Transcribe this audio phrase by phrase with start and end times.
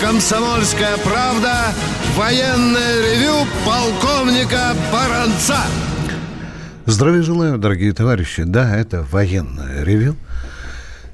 [0.00, 1.72] «Комсомольская правда»
[2.16, 5.58] военное ревю полковника Баранца.
[6.86, 8.44] Здравия желаю, дорогие товарищи.
[8.44, 10.16] Да, это военное ревю.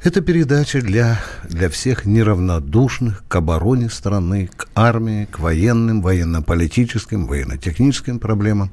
[0.02, 8.18] Это передача для, для всех неравнодушных к обороне страны, к армии, к военным, военно-политическим, военно-техническим
[8.18, 8.70] проблемам.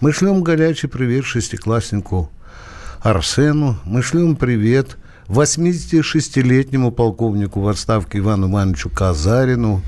[0.00, 2.30] Мы шлем горячий привет шестикласснику
[3.00, 3.78] Арсену.
[3.84, 4.96] Мы шлем привет
[5.32, 9.82] 86-летнему полковнику в отставке Ивану Ивановичу Казарину,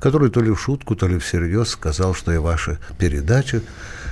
[0.00, 3.60] который то ли в шутку, то ли всерьез сказал, что я ваша передача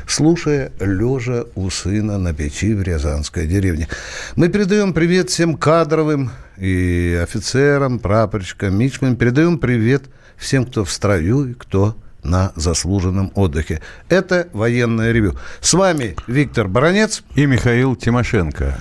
[0.07, 3.89] слушая лежа у сына на печи в Рязанской деревне.
[4.37, 9.17] Мы передаем привет всем кадровым и офицерам, прапорщикам, мичмам.
[9.17, 10.05] Передаем привет
[10.37, 13.81] всем, кто в строю и кто на заслуженном отдыхе.
[14.11, 15.39] Это военное ревю.
[15.63, 18.79] С вами Виктор Баранец и Михаил Тимошенко.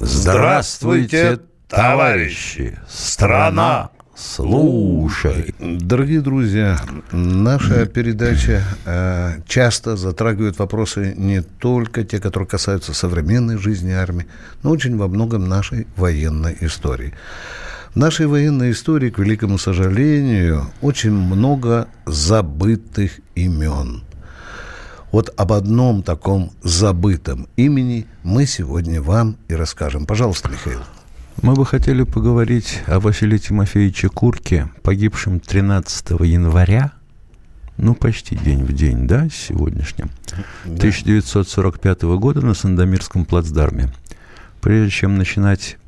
[0.00, 2.78] Здравствуйте, товарищи!
[2.88, 5.54] Страна Слушай.
[5.58, 6.78] Дорогие друзья,
[7.10, 14.26] наша передача э, часто затрагивает вопросы не только те, которые касаются современной жизни армии,
[14.62, 17.14] но очень во многом нашей военной истории.
[17.94, 24.02] В нашей военной истории, к великому сожалению, очень много забытых имен.
[25.12, 30.06] Вот об одном таком забытом имени мы сегодня вам и расскажем.
[30.06, 30.80] Пожалуйста, Михаил.
[31.42, 36.92] Мы бы хотели поговорить о Василии Тимофеевиче Курке, погибшем 13 января,
[37.76, 40.10] ну, почти день в день, да, с сегодняшним,
[40.66, 40.74] да.
[40.76, 43.88] 1945 года на Сандомирском плацдарме.
[44.60, 45.78] Прежде чем начинать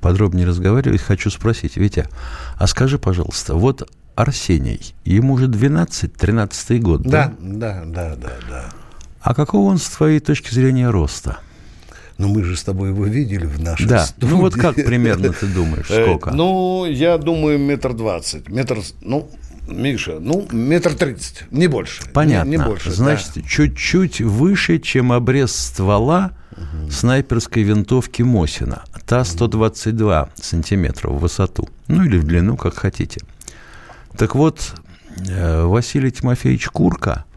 [0.00, 2.08] подробнее разговаривать, хочу спросить, Витя,
[2.56, 7.32] а скажи, пожалуйста, вот Арсений, ему уже 12-13 год, да?
[7.40, 8.64] Да, да, да, да, да.
[9.20, 11.38] А какого он с твоей точки зрения роста?
[12.18, 14.04] Но мы же с тобой его видели в нашей да.
[14.04, 14.30] студии.
[14.30, 16.30] Ну вот как примерно ты думаешь, э, сколько?
[16.32, 18.48] Ну, я думаю, метр двадцать.
[18.48, 19.30] Метр, ну,
[19.70, 22.02] Миша, ну, метр тридцать, не больше.
[22.12, 22.50] Понятно.
[22.50, 23.42] Не, не больше, Значит, да.
[23.42, 26.90] чуть-чуть выше, чем обрез ствола угу.
[26.90, 28.82] снайперской винтовки Мосина.
[29.06, 31.68] Та 122 сантиметра в высоту.
[31.88, 33.22] Ну, или в длину, как хотите.
[34.20, 34.74] Так вот,
[35.30, 37.24] э, Василий Тимофеевич Курка–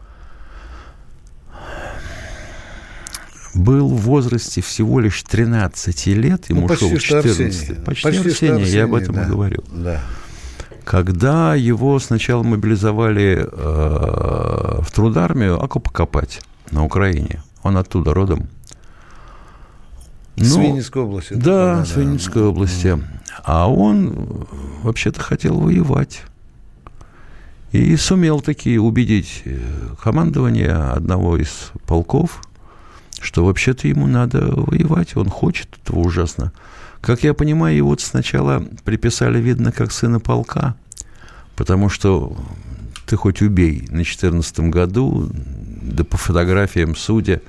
[3.54, 7.84] был в возрасте всего лишь 13 лет, ему ну, шел 14.
[7.84, 9.22] Почти, почти Арсений, Арсений, я об этом да.
[9.22, 9.64] и говорю.
[9.70, 10.00] Да.
[10.84, 18.48] Когда его сначала мобилизовали э, в трудармию окопы копать на Украине, он оттуда родом.
[20.36, 21.32] Ну, с Винницкой области.
[21.32, 22.48] Да, да, с Винницкой да.
[22.48, 22.98] области.
[23.42, 24.46] А он
[24.82, 26.24] вообще-то хотел воевать.
[27.74, 29.58] И сумел таки убедить э,
[30.02, 32.40] командование одного из полков–
[33.24, 36.52] что вообще-то ему надо воевать, он хочет этого ужасно.
[37.00, 40.76] Как я понимаю, его сначала приписали, видно, как сына полка,
[41.56, 42.36] потому что
[43.06, 47.40] ты хоть убей, на 14 году, да по фотографиям судя,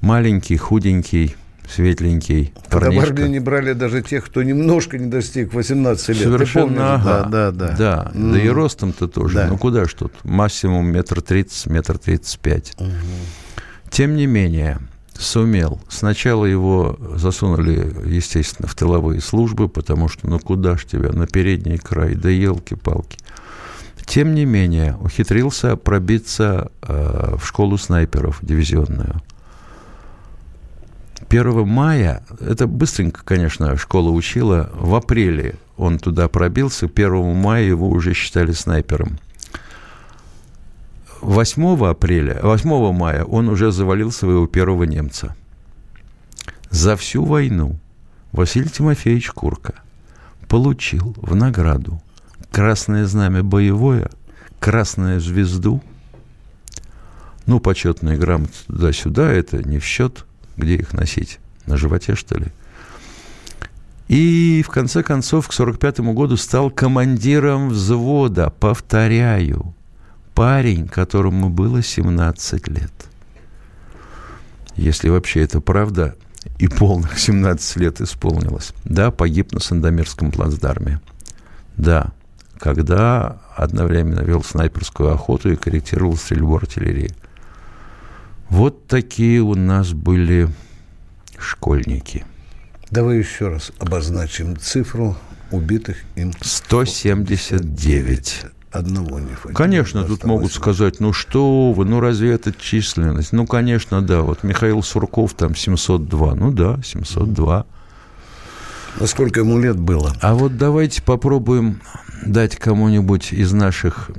[0.00, 1.36] маленький, худенький,
[1.72, 6.18] светленький Когда в армию не брали даже тех, кто немножко не достиг 18 лет.
[6.18, 7.28] Совершенно, ага.
[7.28, 7.76] Да, да, да.
[7.76, 8.32] Да, mm.
[8.32, 9.34] да и ростом-то тоже.
[9.34, 9.46] Да.
[9.48, 10.12] Ну, куда ж тут?
[10.24, 12.76] Максимум метр тридцать, метр тридцать пять.
[13.90, 14.78] Тем не менее,
[15.18, 15.80] сумел.
[15.88, 21.78] Сначала его засунули, естественно, в тыловые службы, потому что ну куда ж тебя, на передний
[21.78, 23.18] край, да елки-палки.
[24.04, 29.22] Тем не менее, ухитрился пробиться э, в школу снайперов дивизионную.
[31.32, 37.88] 1 мая, это быстренько, конечно, школа учила, в апреле он туда пробился, 1 мая его
[37.88, 39.18] уже считали снайпером.
[41.22, 45.34] 8 апреля, 8 мая он уже завалил своего первого немца.
[46.68, 47.78] За всю войну
[48.32, 49.76] Василий Тимофеевич Курка
[50.48, 52.02] получил в награду
[52.50, 54.10] Красное Знамя Боевое,
[54.60, 55.82] Красную Звезду,
[57.46, 60.26] ну, почетные грамоты туда-сюда, это не в счет,
[60.62, 62.46] где их носить, на животе, что ли.
[64.08, 69.74] И, в конце концов, к 1945 году стал командиром взвода, повторяю,
[70.34, 72.92] парень, которому было 17 лет.
[74.76, 76.16] Если вообще это правда,
[76.58, 78.72] и полных 17 лет исполнилось.
[78.84, 81.00] Да, погиб на Сандомирском плацдарме.
[81.76, 82.12] Да,
[82.58, 87.14] когда одновременно вел снайперскую охоту и корректировал стрельбу артиллерии.
[88.52, 90.46] Вот такие у нас были
[91.38, 92.26] школьники.
[92.90, 95.16] Давай еще раз обозначим цифру
[95.50, 96.34] убитых им.
[96.38, 99.56] 179 одного не хватило.
[99.56, 103.32] Конечно, тут могут сказать, ну что вы, ну разве это численность?
[103.32, 104.20] Ну, конечно, да.
[104.20, 106.34] Вот Михаил Сурков там 702.
[106.34, 107.64] Ну да, 702.
[109.00, 110.14] А сколько ему лет было?
[110.20, 111.80] А вот давайте попробуем
[112.26, 114.10] дать кому-нибудь из наших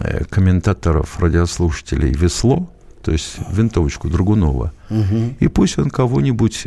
[0.00, 2.68] э, комментаторов, радиослушателей весло,
[3.04, 5.34] то есть винтовочку Другунова, угу.
[5.38, 6.66] и пусть он кого-нибудь,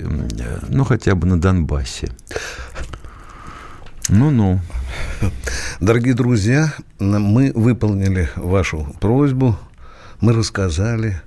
[0.69, 2.11] ну, хотя бы на Донбассе.
[4.09, 4.59] Ну-ну.
[5.81, 9.57] Дорогие друзья, мы выполнили вашу просьбу.
[10.21, 11.21] Мы рассказали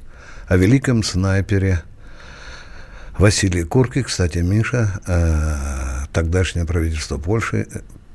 [0.47, 1.83] о великом снайпере
[3.19, 4.03] Василии Курке.
[4.05, 7.69] Кстати, Миша, э, тогдашнее правительство Польши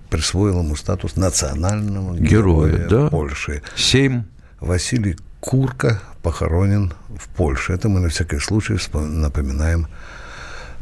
[0.10, 3.08] присвоило ему статус национального героя, героя да.
[3.10, 3.62] Польши.
[3.76, 4.24] Семь.
[4.60, 7.74] Василий Курка похоронен в Польше.
[7.74, 9.88] Это мы на всякий случай напоминаем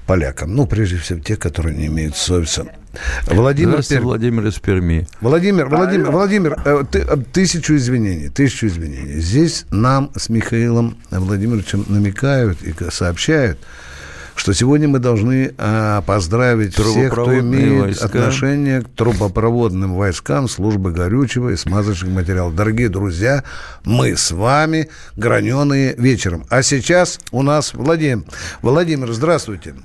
[0.08, 0.56] полякам.
[0.56, 2.64] Ну, прежде всего, те, которые не имеют совести.
[3.28, 4.02] Владимир, Пер...
[4.02, 5.08] Владимир из Перми.
[5.22, 9.20] Владимир, Владимир, Владимир, э, ты, э, тысячу извинений, тысячу извинений.
[9.20, 13.60] Здесь нам с Михаилом Владимировичем намекают и сообщают,
[14.36, 18.06] что сегодня мы должны а, поздравить всех, кто имеет войска.
[18.06, 22.56] отношение к трубопроводным войскам службы горючего и смазочных материалов.
[22.56, 23.44] Дорогие друзья,
[23.84, 26.46] мы с вами граненые вечером.
[26.50, 28.24] А сейчас у нас Владимир.
[28.62, 29.76] Владимир, здравствуйте.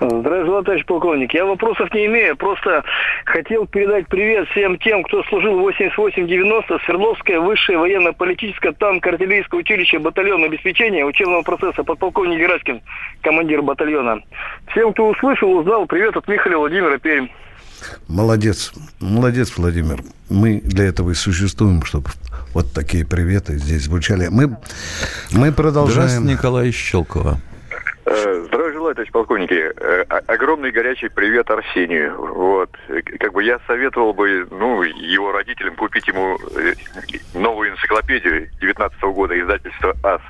[0.00, 1.34] Здравствуйте, товарищ полковник.
[1.34, 2.84] Я вопросов не имею, просто
[3.24, 10.46] хотел передать привет всем тем, кто служил в 88-90 Свердловское высшее военно-политическое танк-артиллерийское училище батальона
[10.46, 12.80] обеспечения учебного процесса подполковник Гераськин,
[13.22, 14.22] командир батальона.
[14.70, 17.28] Всем, кто услышал, узнал, привет от Михаила Владимира Пермь.
[18.08, 20.00] Молодец, молодец, Владимир.
[20.30, 22.10] Мы для этого и существуем, чтобы
[22.54, 24.28] вот такие приветы здесь звучали.
[24.30, 24.56] Мы,
[25.32, 26.08] мы продолжаем.
[26.08, 27.40] Здравствуйте, Николай Щелкова.
[28.04, 29.72] Э, здравия желаю, товарищ полковники.
[29.76, 32.16] Э, огромный горячий привет Арсению.
[32.34, 32.70] Вот.
[33.18, 36.74] Как бы я советовал бы, ну, его родителям купить ему э,
[37.34, 40.20] новую энциклопедию 19 -го года, издательства АС.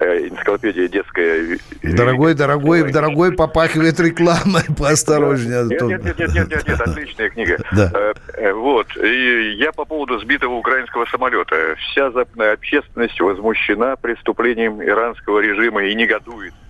[0.00, 1.58] Энциклопедия детская.
[1.82, 5.64] Дорогой, дорогой, дорогой, попахивает рекламой, поосторожнее.
[5.64, 7.58] Нет, нет, нет, нет, нет, нет, нет, отличная книга.
[7.72, 8.14] Да.
[8.54, 8.96] Вот.
[8.96, 11.76] И я по поводу сбитого украинского самолета.
[11.78, 16.65] Вся западная общественность возмущена преступлением иранского режима и негодует Э,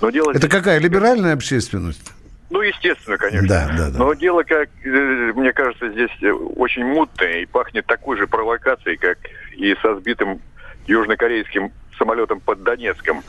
[0.00, 2.12] но дело Это какая, либеральная общественность?
[2.50, 3.48] Ну, естественно, конечно.
[3.48, 3.98] Да, да, да.
[3.98, 6.10] Но дело, как э, мне кажется, здесь
[6.56, 9.18] очень мутное и пахнет такой же провокацией, как
[9.56, 10.40] и со сбитым
[10.86, 13.22] южнокорейским самолетом под Донецком.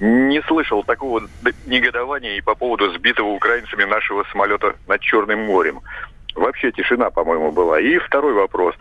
[0.00, 1.22] Не слышал такого
[1.66, 5.80] негодования и по поводу сбитого украинцами нашего самолета над Черным морем.
[6.34, 7.78] Вообще тишина, по-моему, была.
[7.78, 8.74] И второй вопрос.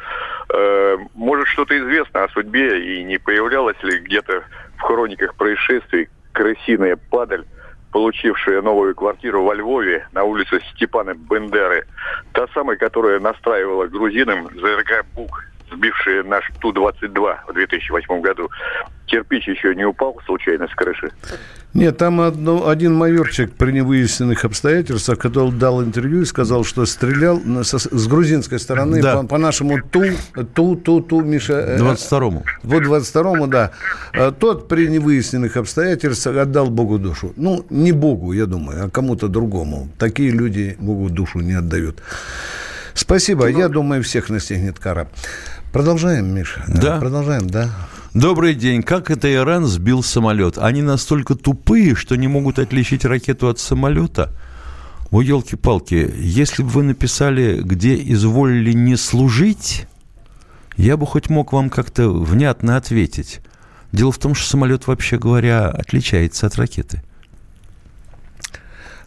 [0.54, 4.44] Э, может, что-то известно о судьбе и не появлялось ли где-то
[4.78, 7.46] в хрониках происшествий крысиная падаль,
[7.92, 11.86] получившая новую квартиру во Львове на улице Степана Бендеры.
[12.34, 18.50] Та самая, которая настраивала грузинам ЗРК «Бук», сбившие наш Ту-22 в 2008 году.
[19.06, 21.12] Кирпич еще не упал случайно с крыши?
[21.74, 27.42] Нет, там одно, один майорчик при невыясненных обстоятельствах, который дал интервью и сказал, что стрелял
[27.64, 29.18] со, с грузинской стороны да.
[29.18, 30.04] по, по нашему Ту,
[30.54, 31.78] Ту, Ту, Ту, Миша...
[31.78, 32.40] 22-му.
[32.40, 33.72] Э, вот 22-му, да.
[34.14, 37.34] Э, тот при невыясненных обстоятельствах отдал Богу душу.
[37.36, 39.90] Ну, не Богу, я думаю, а кому-то другому.
[39.98, 42.02] Такие люди Богу душу не отдают.
[42.94, 43.50] Спасибо.
[43.50, 45.08] Ну, я думаю, всех настигнет кара.
[45.72, 46.64] Продолжаем, Миша.
[46.68, 47.00] Да.
[47.00, 47.70] Продолжаем, да.
[48.14, 48.84] Добрый день.
[48.84, 50.58] Как это Иран сбил самолет?
[50.58, 54.32] Они настолько тупые, что не могут отличить ракету от самолета?
[55.12, 59.88] О, елки-палки, если бы вы написали, где изволили не служить,
[60.76, 63.40] я бы хоть мог вам как-то внятно ответить.
[63.94, 67.02] Дело в том, что самолет, вообще говоря, отличается от ракеты.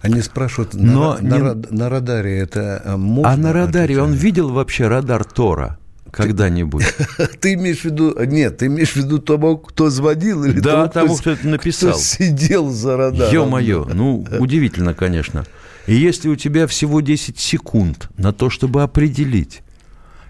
[0.01, 1.39] Они спрашивают, Но на, не...
[1.43, 3.33] на, на радаре это э, можно?
[3.33, 4.03] А на радаре отличать?
[4.03, 5.79] он видел вообще радар Тора?
[6.15, 6.85] Когда-нибудь.
[7.41, 8.15] Ты имеешь в виду...
[8.25, 10.45] Нет, ты имеешь в виду того, кто звонил?
[10.45, 11.91] Или да, того, того кто, это написал.
[11.91, 13.33] Кто сидел за радаром.
[13.33, 15.45] Ё-моё, ну, удивительно, конечно.
[15.87, 19.63] И если у тебя всего 10 секунд на то, чтобы определить,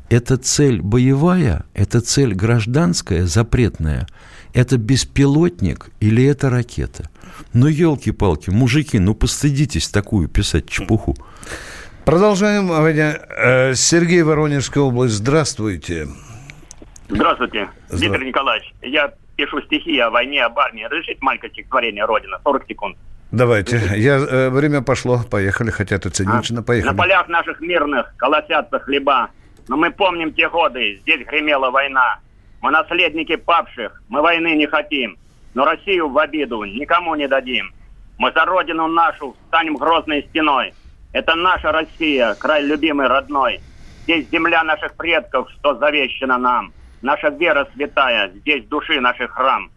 [0.09, 4.07] это цель боевая, это цель гражданская, запретная,
[4.53, 7.11] это беспилотник или это ракета?
[7.53, 11.17] Ну, елки-палки, мужики, ну постыдитесь такую писать чепуху.
[12.05, 12.71] Продолжаем.
[12.71, 15.15] Э, Сергей Воронежская область.
[15.15, 16.07] Здравствуйте.
[17.09, 18.09] Здравствуйте, Здра...
[18.09, 18.75] Дмитрий Николаевич.
[18.83, 20.85] Я пишу стихи о войне, об армии.
[20.85, 22.39] Разрешите маленькое стихотворение «Родина»?
[22.45, 22.97] 40 секунд.
[23.31, 23.81] Давайте.
[23.97, 25.21] Я, э, время пошло.
[25.31, 25.71] Поехали.
[25.71, 26.61] Хотя это цинично.
[26.61, 26.63] А?
[26.63, 26.91] Поехали.
[26.91, 29.31] На полях наших мирных колосятся хлеба.
[29.69, 30.99] Но мы помним те годы.
[31.01, 32.19] Здесь гремела война.
[32.61, 34.03] Мы наследники павших.
[34.09, 35.17] Мы войны не хотим.
[35.55, 37.73] Но Россию в обиду никому не дадим.
[38.19, 40.75] Мы за родину нашу станем грозной стеной.
[41.15, 43.61] Это наша Россия, край любимый, родной.
[44.03, 46.73] Здесь земля наших предков, что завещена нам.
[47.03, 49.71] Наша вера святая, здесь души наших храм.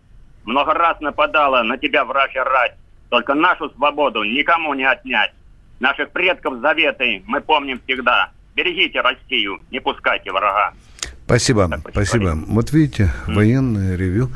[0.46, 2.74] Много раз нападала на тебя вражья рать.
[3.10, 5.32] Только нашу свободу никому не отнять.
[5.80, 8.32] Наших предков заветы мы помним всегда.
[8.56, 10.74] Берегите Россию, не пускайте врага.
[11.26, 12.34] Спасибо, спасибо.
[12.48, 14.32] Вот видите, военное ревю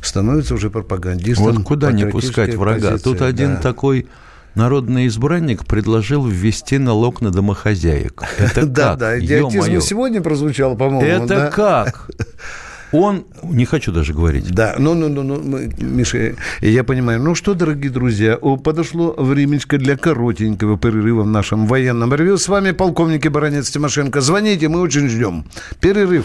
[0.00, 1.52] становится уже пропагандистом.
[1.52, 2.92] Вот куда не пускать врага?
[2.92, 3.60] Позиции, Тут один да.
[3.60, 4.08] такой
[4.54, 8.22] народный избранник предложил ввести налог на домохозяек.
[8.38, 8.72] Это как?
[8.72, 11.24] Да, да, идиотизм сегодня прозвучал, по-моему.
[11.24, 12.10] Это как?
[12.92, 14.52] Он, не хочу даже говорить.
[14.52, 17.22] Да, ну, ну, ну, ну Миша, я понимаю.
[17.22, 22.36] Ну что, дорогие друзья, подошло времечко для коротенького перерыва в нашем военном ревю.
[22.36, 24.20] С вами полковник и баронец Тимошенко.
[24.20, 25.44] Звоните, мы очень ждем.
[25.80, 26.24] Перерыв.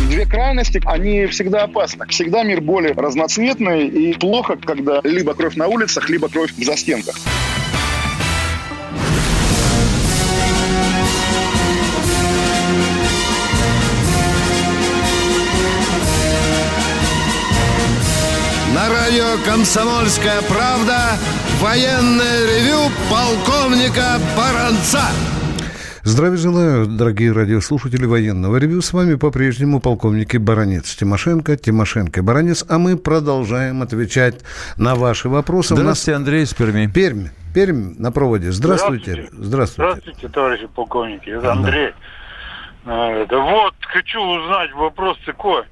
[0.00, 2.06] Две крайности, они всегда опасны.
[2.08, 7.16] Всегда мир более разноцветный и плохо, когда либо кровь на улицах, либо кровь в застенках.
[18.74, 21.16] На радио «Комсомольская правда»
[21.60, 25.04] военное ревю полковника Баранца.
[26.06, 28.82] Здравия желаю, дорогие радиослушатели военного ревю.
[28.82, 32.62] С вами по-прежнему полковники Баранец Тимошенко, Тимошенко и Баранец.
[32.68, 34.42] А мы продолжаем отвечать
[34.76, 35.74] на ваши вопросы.
[35.74, 36.18] Здравствуйте, нас...
[36.18, 36.88] Андрей из Перми.
[36.88, 37.28] Пермь.
[37.54, 38.52] Пермь на проводе.
[38.52, 39.12] Здравствуйте.
[39.12, 39.92] Здравствуйте, Здравствуйте.
[39.92, 41.30] Здравствуйте товарищи полковники.
[41.30, 41.94] Это Андрей.
[42.84, 45.62] А, да вот, хочу узнать вопрос такой.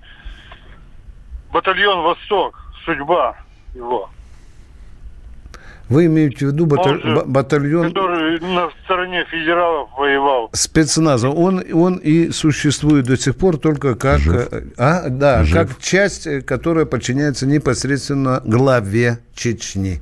[1.53, 3.37] Батальон «Восток», судьба
[3.75, 4.09] его.
[5.93, 7.03] Вы имеете в виду баталь...
[7.03, 7.89] же, батальон...
[7.89, 10.51] Который на стороне федералов воевал.
[10.53, 11.29] Спецназа.
[11.31, 14.21] Он, он и существует до сих пор только как...
[14.21, 14.49] Жив.
[14.79, 15.55] А, да, Жив.
[15.55, 20.01] как часть, э, которая подчиняется непосредственно главе Чечни.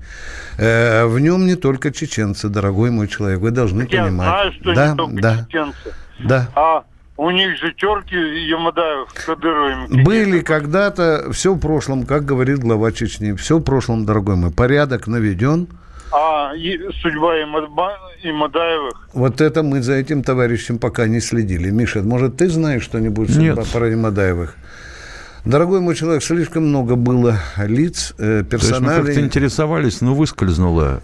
[0.58, 3.40] Э, в нем не только чеченцы, дорогой мой человек.
[3.40, 4.26] Вы должны Я понимать.
[4.26, 5.46] Я знаю, что да, не только да.
[5.48, 5.94] чеченцы.
[6.20, 6.48] Да.
[6.54, 6.84] А
[7.20, 10.04] у них же терки Ямадаев с Кадыровым.
[10.04, 14.50] Были когда-то, все в прошлом, как говорит глава Чечни, все в прошлом, дорогой мой.
[14.50, 15.68] Порядок наведен.
[16.12, 16.52] А
[17.02, 19.08] судьба Имадаевых?
[19.12, 21.70] Вот это мы за этим товарищем пока не следили.
[21.70, 23.58] Миша, может, ты знаешь что-нибудь Нет.
[23.72, 24.56] про Имадаевых?
[25.44, 28.58] Дорогой мой человек, слишком много было лиц, э, персоналей.
[28.58, 31.00] То есть мы как-то интересовались, но выскользнуло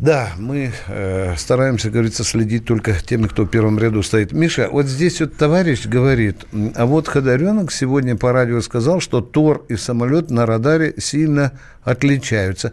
[0.00, 4.32] да, мы э, стараемся, говорится, следить только теми, кто в первом ряду стоит.
[4.32, 9.66] Миша, вот здесь вот товарищ говорит, а вот Ходоренок сегодня по радио сказал, что Тор
[9.68, 11.52] и самолет на радаре сильно
[11.84, 12.72] отличаются.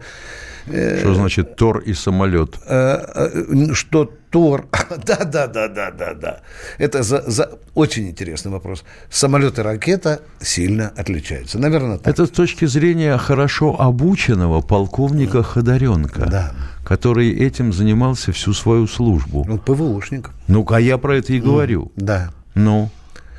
[0.70, 2.56] Э, что значит Тор и самолет?
[2.66, 4.66] Э, э, что Тор...
[5.06, 6.40] Да, да, да, да, да, да.
[6.78, 7.50] Это за, за...
[7.74, 8.84] очень интересный вопрос.
[9.10, 11.58] Самолет и ракета сильно отличаются.
[11.58, 12.12] Наверное, так.
[12.12, 16.26] Это с точки зрения хорошо обученного полковника Ходоренко.
[16.26, 16.52] Да
[16.84, 19.44] который этим занимался всю свою службу.
[19.46, 20.30] Ну, ПВОшник.
[20.46, 21.92] Ну-ка, я про это и говорю.
[21.96, 22.30] Да.
[22.54, 22.88] Ну,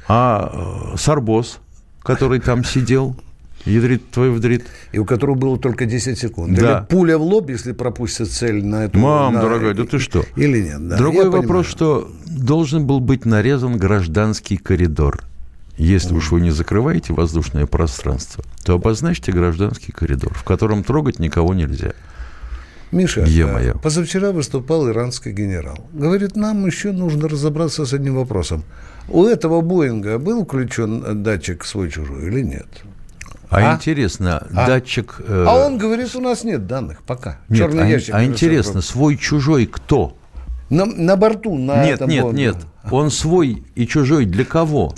[0.08, 1.58] а Сарбос,
[2.04, 3.16] который там сидел,
[3.70, 4.66] Ядрит твой вдрит.
[4.92, 6.58] И у которого было только 10 секунд.
[6.58, 6.80] Да.
[6.80, 8.98] Или пуля в лоб, если пропустит цель на эту...
[9.00, 9.42] Мам, на...
[9.42, 10.26] дорогая, да ты что?
[10.36, 10.98] Или нет, да.
[10.98, 11.64] Другой Я вопрос, понимаю.
[11.66, 15.22] что должен был быть нарезан гражданский коридор.
[15.78, 21.54] Если уж вы не закрываете воздушное пространство, то обозначьте гражданский коридор, в котором трогать никого
[21.54, 21.94] нельзя.
[22.92, 23.76] Миша, Е-мое.
[23.76, 25.88] позавчера выступал иранский генерал.
[25.94, 28.64] Говорит, нам еще нужно разобраться с одним вопросом.
[29.08, 32.68] У этого Боинга был включен датчик свой-чужой или нет?
[33.50, 33.76] А, а?
[33.76, 34.68] интересно, а?
[34.68, 35.22] датчик...
[35.28, 35.46] Э...
[35.48, 37.40] А он говорит, у нас нет данных пока.
[37.50, 38.14] Нет, Черный а, ящик.
[38.14, 40.16] А интересно, свой-чужой кто?
[40.70, 42.44] На, на борту, на Нет, этом нет, Боинге.
[42.44, 42.58] нет.
[42.92, 44.94] Он свой и чужой для кого?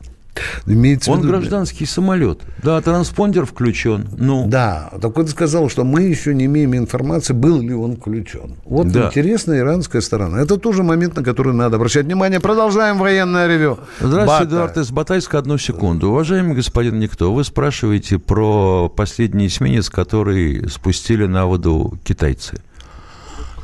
[0.65, 2.39] Имеется в Он виду- гражданский самолет.
[2.63, 4.07] Да, транспондер включен.
[4.17, 8.55] Ну, Да, так он сказал, что мы еще не имеем информации, был ли он включен.
[8.65, 9.07] Вот Да.
[9.07, 10.39] интересная иранская сторона.
[10.41, 12.39] Это тоже момент, на который надо обращать внимание.
[12.39, 13.79] Продолжаем военное ревю.
[13.99, 14.43] Здравствуйте, Бата.
[14.45, 15.37] Эдуард из Батайска.
[15.39, 16.09] Одну секунду.
[16.09, 22.61] Уважаемый господин Никто, вы спрашиваете про последний эсминец, который спустили на воду китайцы.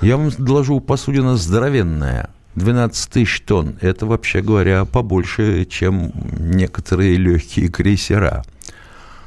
[0.02, 2.30] Я вам доложу, посудина здоровенная.
[2.58, 3.76] 12 тысяч тонн.
[3.82, 8.44] Это, вообще говоря, побольше, чем некоторые легкие крейсера.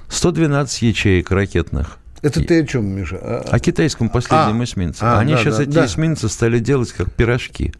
[0.08, 1.98] 112 ячеек ракетных.
[2.22, 3.16] Это ты о чем, Миша?
[3.22, 4.98] А- О китайском последнем А, эсминце.
[5.02, 5.86] а, Они да, сейчас да, эти да.
[5.86, 7.72] эсминцы стали делать как пирожки.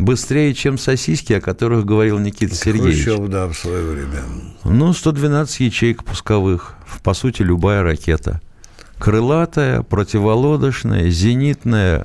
[0.00, 3.04] Быстрее, чем сосиски, о которых говорил Никита Сергеевич.
[3.04, 4.20] Хрущев, да, в свое время.
[4.64, 6.74] Ну, 112 ячеек пусковых.
[7.04, 8.40] По сути, любая ракета.
[8.98, 12.04] Крылатая, противолодочная, зенитная.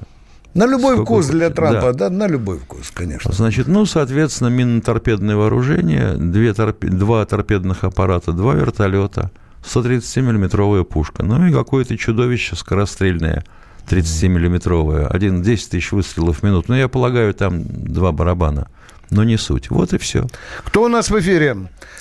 [0.54, 1.50] На любой Сколько вкус для.
[1.50, 2.10] Трампа, Да.
[2.10, 2.10] да.
[2.10, 3.32] на любой вкус, конечно.
[3.32, 9.32] Значит, ну, соответственно, минно-торпедное вооружение, две торпе- два торпедных аппарата, два вертолета,
[9.63, 11.24] 130-миллиметровая пушка.
[11.24, 13.44] Ну и какое-то чудовище скорострельное,
[13.89, 15.08] 30-миллиметровое.
[15.08, 16.66] Один 10 тысяч выстрелов в минуту.
[16.70, 18.68] Ну, я полагаю, там два барабана.
[19.10, 19.70] Но не суть.
[19.70, 20.27] Вот и все.
[20.66, 21.56] Кто у нас в эфире?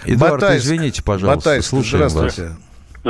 [0.04, 0.64] Эдуард, Батайск.
[0.64, 2.40] извините, пожалуйста, Батайск, слушаем вас.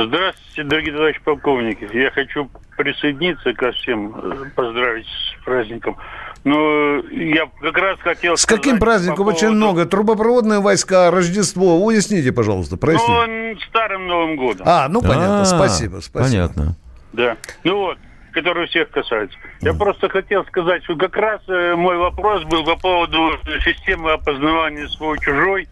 [0.05, 0.63] Здравствуйте.
[0.63, 1.87] Дорогие товарищи полковники.
[1.93, 4.13] Я хочу присоединиться ко всем,
[4.55, 5.97] поздравить с праздником.
[6.43, 9.25] Но я как раз хотел С каким праздником?
[9.25, 9.85] по Очень поводу- много.
[9.85, 11.83] Трубопроводные войска, Рождество.
[11.83, 13.11] Уясните, пожалуйста, проясните.
[13.55, 14.65] Ну, старым Новым годом.
[14.69, 16.47] А, ну понятно, А, спасибо, спасибо.
[16.47, 16.75] Понятно.
[17.13, 17.35] Да.
[17.63, 17.97] Ну вот,
[18.31, 19.37] который всех касается.
[19.61, 23.31] Я просто хотел сказать, что как раз э, мой вопрос был по поводу
[23.65, 25.67] системы опознавания свой-чужой.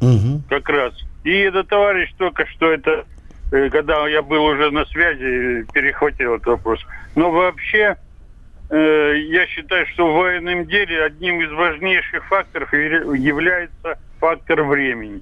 [0.00, 0.44] Мгм.
[0.48, 0.94] как раз.
[1.28, 3.04] И этот товарищ только что это,
[3.52, 6.80] э, когда я был уже на связи, перехватил этот вопрос.
[7.16, 7.96] Но вообще,
[8.70, 15.20] э, я считаю, что в военном деле одним из важнейших факторов явля- является фактор времени.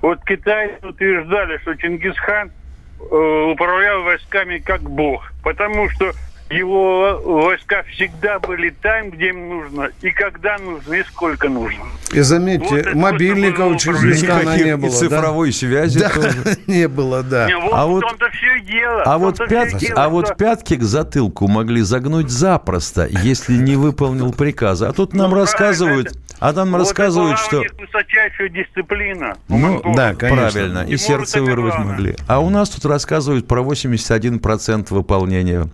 [0.00, 2.50] Вот китайцы утверждали, что Чингисхан
[2.98, 6.14] э, управлял войсками как бог, потому что
[6.50, 11.84] его войска всегда были там, где им нужно, и когда нужно, и сколько нужно.
[12.12, 14.88] И заметьте, Вот было Чингисхана Никаких не было.
[14.88, 16.10] и цифровой связи да?
[16.10, 16.36] тоже.
[16.44, 17.46] Да, не было, да.
[17.48, 19.02] Не, вот А в вот- том-то все и дело.
[19.04, 23.54] А вот, и пятки, дело, а что- вот пятки к затылку могли загнуть запросто, если
[23.54, 24.90] не выполнил приказа.
[24.90, 27.50] А тут нам Ну, рассказывают, а нам Вот рассказывают, что...
[27.56, 29.36] была у них высочайшая дисциплина.
[29.48, 30.50] Ну, да, конечно.
[30.50, 32.16] Правильно, и Тимура сердце вырвать могли.
[32.28, 35.68] А у нас тут рассказывают про 81% выполнения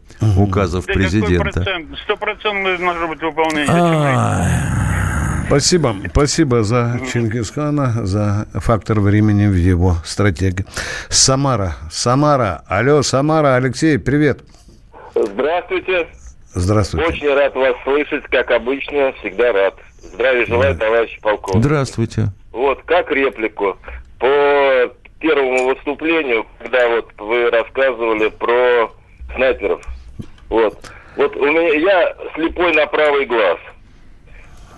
[0.60, 1.42] указов Да президента.
[1.42, 1.88] процент?
[2.04, 3.66] Сто процентов должно быть выполнение.
[3.70, 4.46] А,
[5.46, 5.96] Спасибо.
[6.10, 10.64] Спасибо за Чингисхана, за фактор времени в его стратегии.
[11.08, 11.74] Самара.
[11.90, 12.62] Самара.
[12.68, 13.56] Алло, Самара.
[13.56, 14.40] Алексей, привет.
[15.14, 16.06] Здравствуйте.
[16.52, 17.06] Здравствуйте.
[17.08, 19.74] Очень рад вас слышать, как обычно, всегда рад.
[20.02, 21.64] Здравия желаю, товарищ полковник.
[21.64, 22.28] Здравствуйте.
[22.52, 23.76] Вот, как реплику.
[24.18, 28.90] По первому выступлению, когда вот вы рассказывали про
[29.34, 29.80] снайперов.
[30.50, 30.78] Вот.
[31.16, 33.58] Вот у меня, я слепой на правый глаз.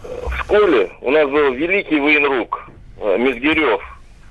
[0.02, 3.80] В школе у нас был великий военрук э, Мизгирев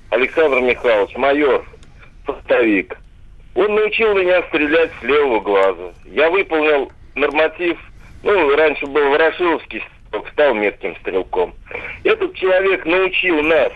[0.10, 1.66] Александр Михайлович, майор,
[2.26, 2.98] фронтовик.
[3.56, 5.92] Он научил меня стрелять с левого глаза.
[6.06, 7.78] Я выполнил норматив,
[8.24, 9.84] ну, раньше был Ворошиловский
[10.34, 11.54] стал метким стрелком.
[12.04, 13.72] Этот человек научил нас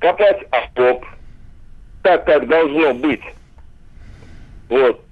[0.00, 1.04] копать окоп
[2.02, 3.22] так, как должно быть.
[4.68, 5.04] Вот.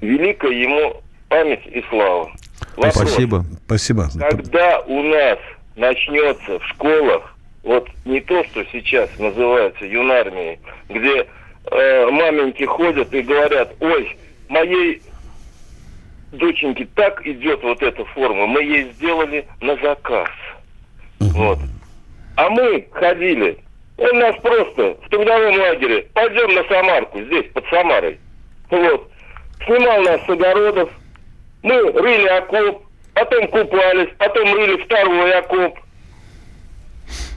[0.00, 2.30] Великая ему память и слава.
[2.76, 2.94] Вопрос.
[2.94, 3.44] Спасибо.
[3.66, 4.08] Спасибо.
[4.18, 5.38] Когда у нас
[5.76, 11.26] начнется в школах, вот не то, что сейчас называется юнармией, где
[11.70, 14.16] э, маменьки ходят и говорят, ой,
[14.48, 15.02] моей
[16.32, 20.28] доченьке так идет вот эта форма, мы ей сделали на заказ.
[21.18, 21.58] Вот.
[22.36, 23.58] А мы ходили,
[23.96, 28.18] он нас просто в трудовом лагере, пойдем на Самарку, здесь, под Самарой.
[28.70, 29.10] Вот.
[29.64, 30.90] Снимал нас с огородов,
[31.62, 32.82] мы рыли окоп,
[33.14, 35.78] потом купались, потом рыли второй окоп.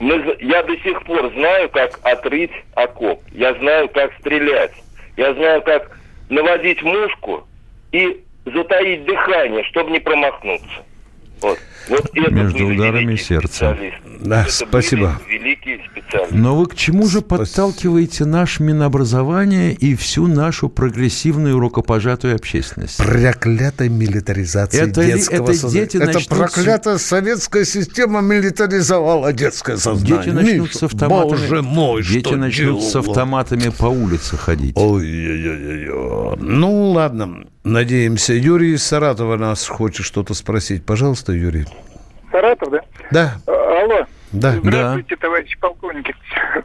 [0.00, 3.20] Мы я до сих пор знаю, как отрыть окоп.
[3.32, 4.72] Я знаю, как стрелять.
[5.16, 7.46] Я знаю, как наводить мушку
[7.92, 10.84] и затаить дыхание, чтобы не промахнуться.
[11.40, 11.58] Вот.
[11.90, 13.76] Вот Между ударами сердца.
[14.20, 15.18] Да, Это спасибо.
[15.26, 16.36] были великие специалисты.
[16.36, 22.98] Но вы к чему же подталкиваете наш Минобразование и всю нашу прогрессивную рукопожатую общественность?
[22.98, 25.86] Проклятая милитаризация Это ли- детского это сознания.
[25.86, 30.18] дети Это начнут с- проклятая советская система милитаризовала детское сознание.
[30.18, 31.30] Дети начнут Миша, с автоматами.
[31.30, 33.08] Боже мой, Дети что начнут с делала?
[33.10, 34.76] автоматами по улице ходить.
[34.76, 36.36] Ой-ой-ой-ой.
[36.40, 37.44] Ну, ладно.
[37.64, 38.32] Надеемся.
[38.34, 40.84] Юрий из Саратова нас хочет что-то спросить.
[40.84, 41.66] Пожалуйста, Юрий.
[42.30, 42.80] Саратов, да?
[43.10, 43.34] Да.
[43.46, 44.52] А, Алло, Да.
[44.52, 46.14] Здравствуйте, товарищи полковники.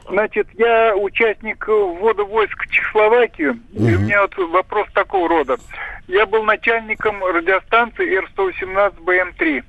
[0.09, 3.59] Значит, я участник ввода войск в Чехословакию.
[3.73, 5.57] И у меня вот вопрос такого рода.
[6.07, 9.63] Я был начальником радиостанции Р-118БМ-3.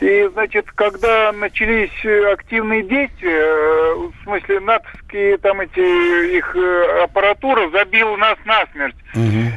[0.00, 7.70] И, значит, когда начались активные действия, э, в смысле, натовские там эти их э, аппаратура
[7.70, 8.96] забила нас насмерть.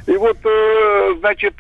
[0.06, 1.56] И вот, э, значит,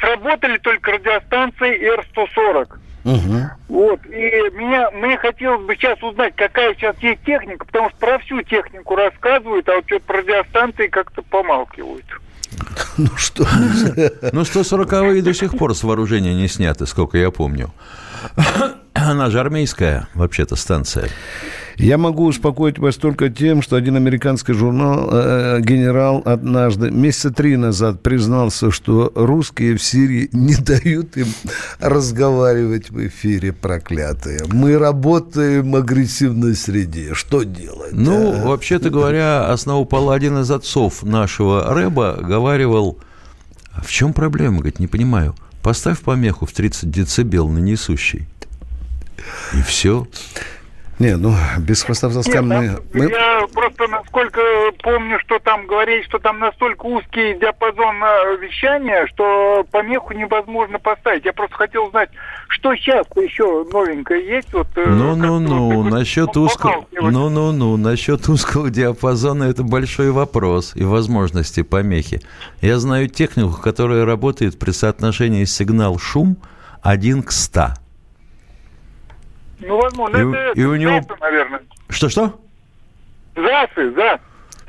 [0.00, 2.78] сработали только радиостанции Р-140.
[3.04, 4.06] Вот.
[4.06, 8.42] И меня, мне хотелось бы сейчас узнать, какая сейчас есть техника, потому что про всю
[8.42, 12.04] технику рассказывают, а вот что-то про радиостанции как-то помалкивают.
[12.98, 13.46] Ну что?
[14.32, 17.72] Ну, 140-е до сих пор с вооружения не сняты, сколько я помню.
[18.94, 21.08] Она же армейская, вообще-то, станция.
[21.76, 27.56] Я могу успокоить вас только тем, что один американский журнал, э, генерал однажды, месяца три
[27.56, 31.28] назад признался, что русские в Сирии не дают им
[31.80, 34.40] разговаривать в эфире, проклятые.
[34.48, 37.14] Мы работаем в агрессивной среде.
[37.14, 37.92] Что делать?
[37.92, 38.46] Ну, а?
[38.46, 42.98] вообще-то говоря, основоположил один из отцов нашего рэба, говаривал,
[43.72, 45.34] «А в чем проблема, говорит, не понимаю.
[45.62, 48.26] Поставь помеху в 30 децибел на несущий.
[49.54, 50.06] И все.
[51.02, 53.10] Не, ну, без хвостовства мы, Нет, мы...
[53.10, 54.40] Я просто насколько
[54.84, 61.24] помню, что там говорили, что там настолько узкий диапазон э, вещания, что помеху невозможно поставить.
[61.24, 62.10] Я просто хотел узнать,
[62.46, 64.52] что сейчас еще новенькое есть.
[64.52, 66.86] Вот, Ну-ну-ну, насчет узкого...
[66.92, 72.20] Ну-ну-ну, насчет узкого диапазона это большой вопрос и возможности помехи.
[72.60, 76.36] Я знаю технику, которая работает при соотношении сигнал-шум
[76.82, 77.81] 1 к 100.
[79.66, 81.60] Ну, возможно, И у- это и у него- ЗАСы, наверное.
[81.88, 82.40] Что-что?
[83.36, 84.20] ЗАСы, да.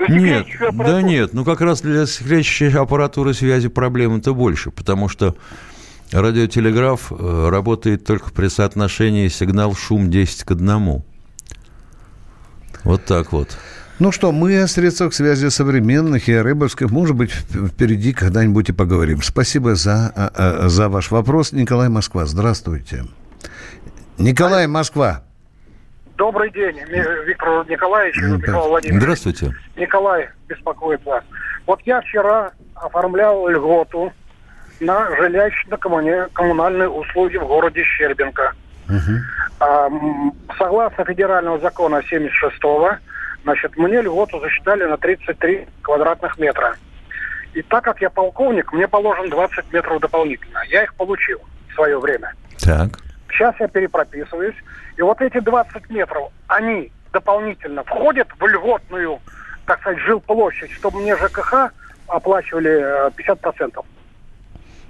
[0.09, 5.35] Нет, да нет, ну как раз для секречащей аппаратуры связи проблемы-то больше, потому что
[6.11, 11.03] радиотелеграф э, работает только при соотношении сигнал-шум 10 к 1.
[12.83, 13.57] Вот так вот.
[13.99, 18.73] Ну что, мы о средствах связи современных и о рыбовских, может быть, впереди когда-нибудь и
[18.73, 19.21] поговорим.
[19.21, 20.31] Спасибо за, а,
[20.65, 21.51] а, за ваш вопрос.
[21.51, 23.05] Николай Москва, здравствуйте.
[24.17, 25.21] Николай Москва.
[26.17, 26.77] Добрый день,
[27.25, 29.01] Виктор Николаевич, Михаил Владимирович.
[29.01, 29.51] Здравствуйте.
[29.75, 31.23] Николай беспокоит вас.
[31.65, 34.13] Вот я вчера оформлял льготу
[34.79, 38.53] на жилищно-коммунальные услуги в городе Щербинка.
[38.89, 42.91] М, согласно федерального закона 76-го,
[43.43, 46.75] значит, мне льготу засчитали на 33 квадратных метра.
[47.53, 50.59] И так как я полковник, мне положен 20 метров дополнительно.
[50.69, 52.33] Я их получил в свое время.
[52.59, 52.99] Так.
[53.33, 54.55] Сейчас я перепрописываюсь.
[54.97, 59.19] И вот эти 20 метров, они дополнительно входят в льготную,
[59.65, 61.71] так сказать, жилплощадь, чтобы мне ЖКХ
[62.07, 63.83] оплачивали э, 50%.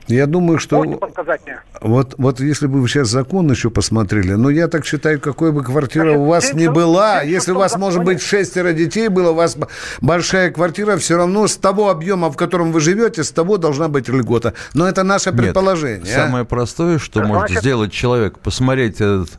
[0.08, 0.78] Я думаю, что...
[0.78, 1.60] Можете подсказать мне?
[1.82, 5.64] Вот, вот если бы вы сейчас закон еще посмотрели, но я так считаю, какой бы
[5.64, 9.58] квартира у вас ни была, если у вас, может быть, шестеро детей было, у вас
[10.02, 14.10] большая квартира, все равно с того объема, в котором вы живете, с того должна быть
[14.10, 14.54] льгота.
[14.74, 16.14] Но это наше Нет, предположение.
[16.16, 16.26] а?
[16.26, 19.30] Самое простое, что Значит- может сделать человек, посмотреть этот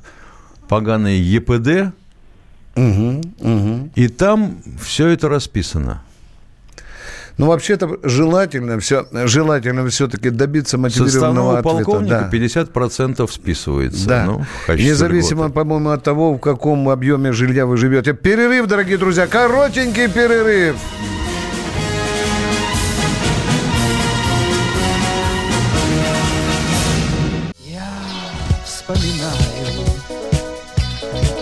[0.68, 1.92] поганый ЕПД,
[2.76, 6.02] и там все это расписано.
[7.36, 11.62] Ну, вообще-то желательно, все, желательно все-таки добиться Со мотивированного стороны ответа.
[11.62, 13.18] полковника да.
[13.18, 14.08] 50% списывается.
[14.08, 14.24] Да.
[14.24, 18.12] Ну, Независимо, по-моему, от того, в каком объеме жилья вы живете.
[18.12, 20.76] Перерыв, дорогие друзья, коротенький перерыв.
[28.86, 29.86] вспоминаю,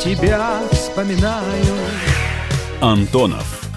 [0.00, 1.76] тебя вспоминаю.
[2.80, 3.61] Антонов.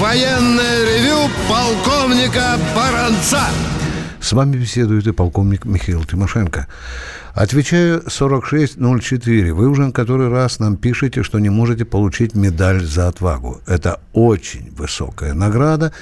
[0.00, 3.42] военное ревю полковника Баранца.
[4.20, 6.66] С вами беседует и полковник Михаил Тимошенко.
[7.32, 9.52] Отвечаю 4604.
[9.52, 13.60] Вы уже который раз нам пишете, что не можете получить медаль за отвагу.
[13.66, 15.92] Это очень высокая награда.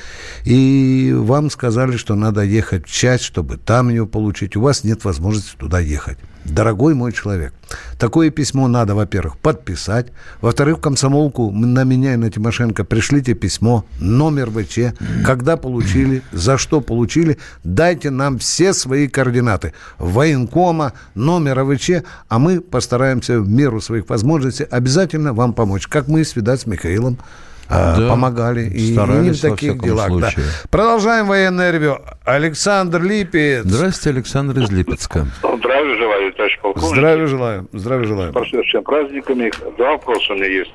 [0.45, 4.57] И вам сказали, что надо ехать в часть, чтобы там ее получить.
[4.57, 6.19] У вас нет возможности туда ехать.
[6.45, 7.55] Дорогой мой человек,
[7.99, 10.09] такое письмо надо, во-первых, подписать.
[10.43, 16.59] Во-вторых, в комсомолку на меня и на Тимошенко пришлите письмо, номер ВЧ, когда получили, за
[16.59, 17.39] что получили.
[17.65, 19.73] Дайте нам все свои координаты.
[19.99, 25.87] Военкома, номера ВЧ, а мы постараемся в меру своих возможностей обязательно вам помочь.
[25.87, 27.19] Как мы, свидать с Михаилом,
[27.69, 30.09] Да, помогали и не в таких делах.
[30.21, 30.31] да.
[30.71, 31.99] Продолжаем военное ревю.
[32.25, 33.65] Александр Липец.
[33.65, 35.27] Здравствуйте, Александр из Липецка.
[35.43, 36.97] Здравия желаю, товарищ полковник.
[36.97, 37.69] Здравия желаю.
[37.73, 38.31] Здравия желаю.
[38.31, 39.53] С прошедшими праздниками.
[39.77, 40.75] Два вопроса у меня есть.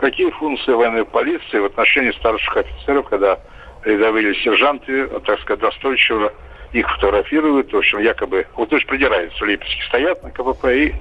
[0.00, 3.38] Какие функции военной полиции в отношении старших офицеров, когда
[3.84, 6.32] рядовые сержанты, так сказать, достойчиво
[6.72, 10.94] их фотографируют, в общем, якобы, вот то есть придираются, в Липецке стоят на КПП и,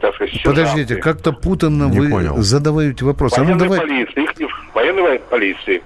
[0.00, 0.48] так сказать, сержанты.
[0.62, 2.36] Подождите, как-то путанно Не вы понял.
[2.42, 3.32] задаете вопрос.
[3.34, 3.80] А ну Военной давай.
[3.80, 5.82] полиции, их не- военной во- полиции.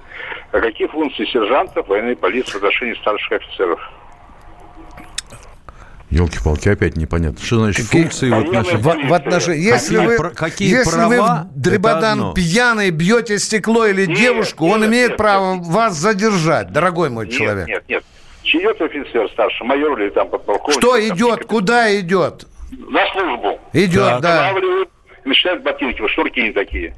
[0.51, 3.79] А какие функции сержантов военной полиции в отношении старших офицеров?
[6.09, 7.39] Елки-палки, опять непонятно.
[7.41, 8.81] Что значит Какие- функции в отношении...
[8.81, 13.39] В, в отношении, если Какие вы, пра- какие если вы права, в Дребодан пьяный бьете
[13.39, 17.67] стекло или Нет, девушку, он нет, имеет нет, право вас задержать, дорогой мой Нет, человек.
[17.67, 18.03] Нет, нет.
[18.43, 20.77] Идет офицер старший, майор или там подполковник.
[20.77, 21.45] Что там, идет?
[21.45, 22.45] Куда идет?
[22.71, 23.59] На службу.
[23.73, 24.53] Идет, да.
[25.23, 26.95] Начинают ботинки, вот шнурки не такие.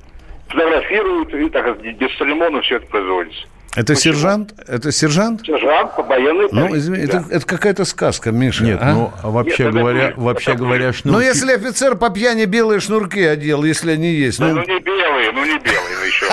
[0.48, 3.48] Фотографируют, и так без церемонии все это производится.
[3.76, 4.54] Это сержант?
[4.68, 5.42] Это сержант?
[5.46, 7.20] Сержант по военной Ну, извини, да.
[7.20, 8.64] это, это какая-то сказка, Миша.
[8.64, 8.94] Нет, а?
[8.94, 10.18] ну, а вообще Нет, это говоря, будет.
[10.18, 11.18] вообще Это говоря, шнурки...
[11.18, 14.40] Ну, если офицер по пьяни белые шнурки одел, если они есть.
[14.40, 16.28] Да, Ну, ну не белые, ну не белые ну, еще.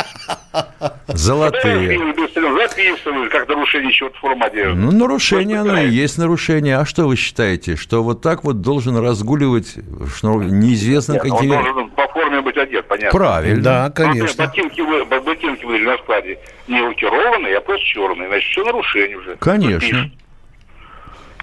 [1.09, 1.99] Золотые.
[2.35, 4.79] Записывают, как нарушение чего-то формы одежды.
[4.81, 6.79] Ну, нарушение оно и есть нарушение.
[6.79, 7.77] А что вы считаете?
[7.77, 9.77] Что вот так вот должен разгуливать
[10.14, 10.45] шнур...
[10.45, 11.51] неизвестно Нет, Он какие...
[11.51, 13.19] должен по форме быть одет, понятно.
[13.19, 13.62] Правильно.
[13.62, 14.47] да, конечно.
[14.47, 14.83] Ботинки,
[15.25, 16.38] ботинки были на складе
[16.69, 18.29] не лакированные, а просто черные.
[18.29, 19.37] Значит, все нарушение уже.
[19.37, 20.11] Конечно.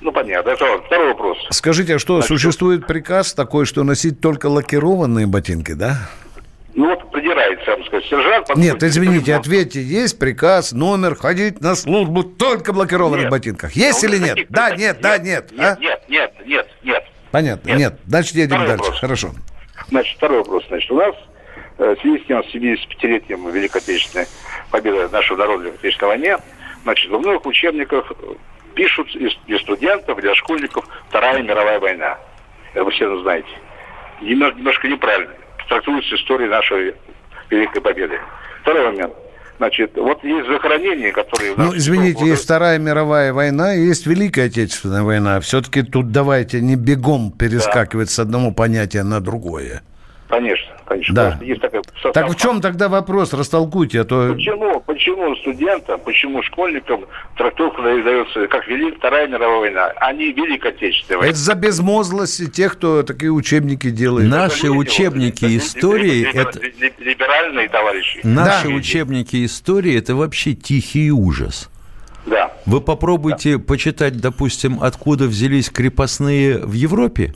[0.02, 0.52] Ну, понятно.
[0.52, 1.38] Это второй вопрос.
[1.50, 6.10] Скажите, а что, существует приказ такой, что носить только лакированные ботинки, да?
[6.76, 8.56] Ну, вот придирается, я вам сказать, сержант...
[8.56, 13.32] Нет, извините, ответьте, есть приказ, номер, ходить на службу только в лакированных Нет.
[13.32, 13.72] ботинках?
[13.74, 14.46] Есть Ну, или нет?
[14.50, 15.52] Да, нет, да, нет.
[15.58, 15.76] а?
[15.80, 17.04] Нет, нет, нет, нет, нет.
[17.32, 17.78] Понятно, Нет.
[17.80, 18.00] нет.
[18.06, 18.84] Значит, едем Второй дальше.
[18.84, 19.00] вопрос.
[19.02, 19.30] Хорошо.
[19.90, 20.64] Значит, второй вопрос.
[20.70, 21.16] Значит, у нас
[21.78, 24.26] э, в связи с тем, с 75-летием Великой Отечественной
[24.72, 26.38] победы нашего народа в Великой Отечественной войне,
[26.84, 28.12] значит, во многих учебниках
[28.76, 29.10] пишут
[29.48, 32.18] для студентов, для школьников Вторая мировая война.
[32.74, 33.50] Это вы все знаете.
[34.22, 35.34] Немножко, немножко неправильно.
[35.68, 36.96] Трактуется история нашей
[37.50, 38.20] Великой Победы.
[38.62, 39.14] Второй момент.
[39.58, 41.56] Значит, вот есть захоронения, которые...
[41.58, 45.40] Ну, извините, есть Вторая мировая война, и есть Великая Отечественная война.
[45.40, 49.82] Все-таки тут давайте не бегом перескакивать с одного понятия на другое.
[50.28, 51.14] Конечно, конечно.
[51.14, 51.40] Да.
[51.42, 53.34] Есть такая состав- Так в чем тогда вопрос?
[53.34, 54.34] Растолкуйте, а то...
[54.34, 57.06] Почему, почему студентам, почему школьникам
[57.38, 61.32] трактовка дается как Великая Вторая мировая война, а не Великая Отечественная война?
[61.32, 64.30] Это за безмозглость тех, кто такие учебники делает.
[64.30, 66.28] Наши учебники истории...
[66.34, 68.20] это Ли- ли- Либеральные товарищи.
[68.24, 71.70] Наши учебники истории– это вообще тихий ужас.
[72.26, 72.52] Да.
[72.66, 77.34] Вы попробуйте почитать, допустим, откуда взялись крепостные в Европе.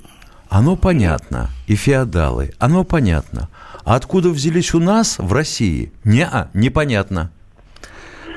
[0.52, 1.48] Оно понятно.
[1.66, 2.52] И феодалы.
[2.60, 3.48] Оно понятно.
[3.86, 5.94] А откуда взялись у нас в России?
[6.04, 7.32] Не, непонятно.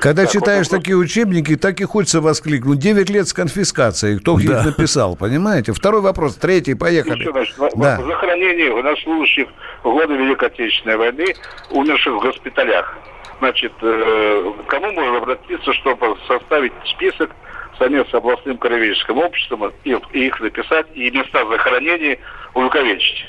[0.01, 2.79] Когда читаешь такие учебники, так и хочется воскликнуть.
[2.79, 4.21] 9 лет с конфискацией.
[4.21, 4.63] Кто их Да.
[4.67, 5.73] написал, понимаете?
[5.73, 7.19] Второй вопрос, третий, поехали.
[7.21, 7.99] Еще, значит, Да.
[7.99, 9.49] во- захоронение военнослужащих
[9.83, 11.35] в годы Великой Отечественной войны,
[11.71, 12.97] умерших в госпиталях.
[13.41, 17.31] Значит, э, кому можно обратиться, чтобы составить список
[17.79, 22.19] с областным краеведческим обществом и, и их написать, и места захоронения
[22.55, 23.27] увековечить?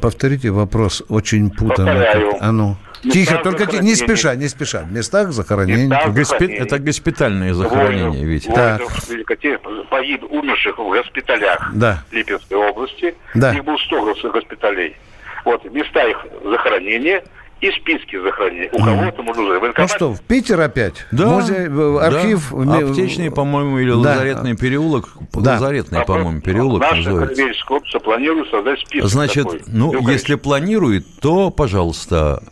[0.00, 1.94] Повторите вопрос, очень путанно.
[1.94, 2.36] Повторяю.
[2.40, 2.76] А ну.
[3.02, 4.82] Тихо, только ти- не спеша, не спеша.
[4.82, 5.88] В местах захоронений.
[5.88, 6.54] Места Госпи-.
[6.54, 12.02] Это госпитальные захоронения, Воинов- Великой Отечественной, погиб, умерших в госпиталях Да.
[12.12, 13.14] Липецкой области.
[13.34, 13.52] Да.
[13.52, 14.96] Их было 100 гос- госпиталей.
[15.44, 17.22] Вот, места их захоронения
[17.66, 18.70] и списки захоронения.
[18.72, 19.54] У кого это можно узнать?
[19.56, 19.90] Ну Военкомат?
[19.90, 21.06] что, в Питер опять?
[21.12, 22.52] Да, Музей, э, архив.
[22.52, 22.78] да.
[22.78, 23.96] Аптечный, по-моему, или Да.
[23.96, 25.08] лазаретный переулок.
[25.32, 25.52] Да.
[25.52, 27.34] Лазаретный, по-моему, переулок Наше называется.
[27.34, 29.62] краеведческое общество планирует создать список Значит, такой.
[29.68, 30.12] ну, указать.
[30.12, 32.42] если планирует, то, пожалуйста,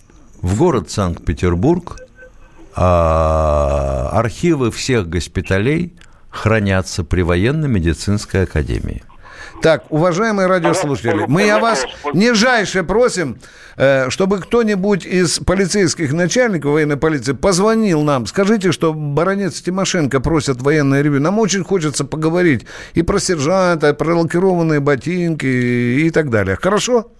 [0.40, 1.98] в город Санкт-Петербург
[2.74, 5.92] а, архивы всех госпиталей
[6.30, 9.02] хранятся при военно-медицинской академии.
[9.62, 13.38] Так, уважаемые радиослушатели, мы о вас нижайше просим,
[13.76, 18.26] э, чтобы кто-нибудь из полицейских начальников военной полиции позвонил нам.
[18.26, 21.20] Скажите, что баронец Тимошенко просят военное ревю.
[21.20, 26.58] Нам очень хочется поговорить и про сержанта, и про лакированные ботинки и так далее.
[26.60, 27.12] Хорошо?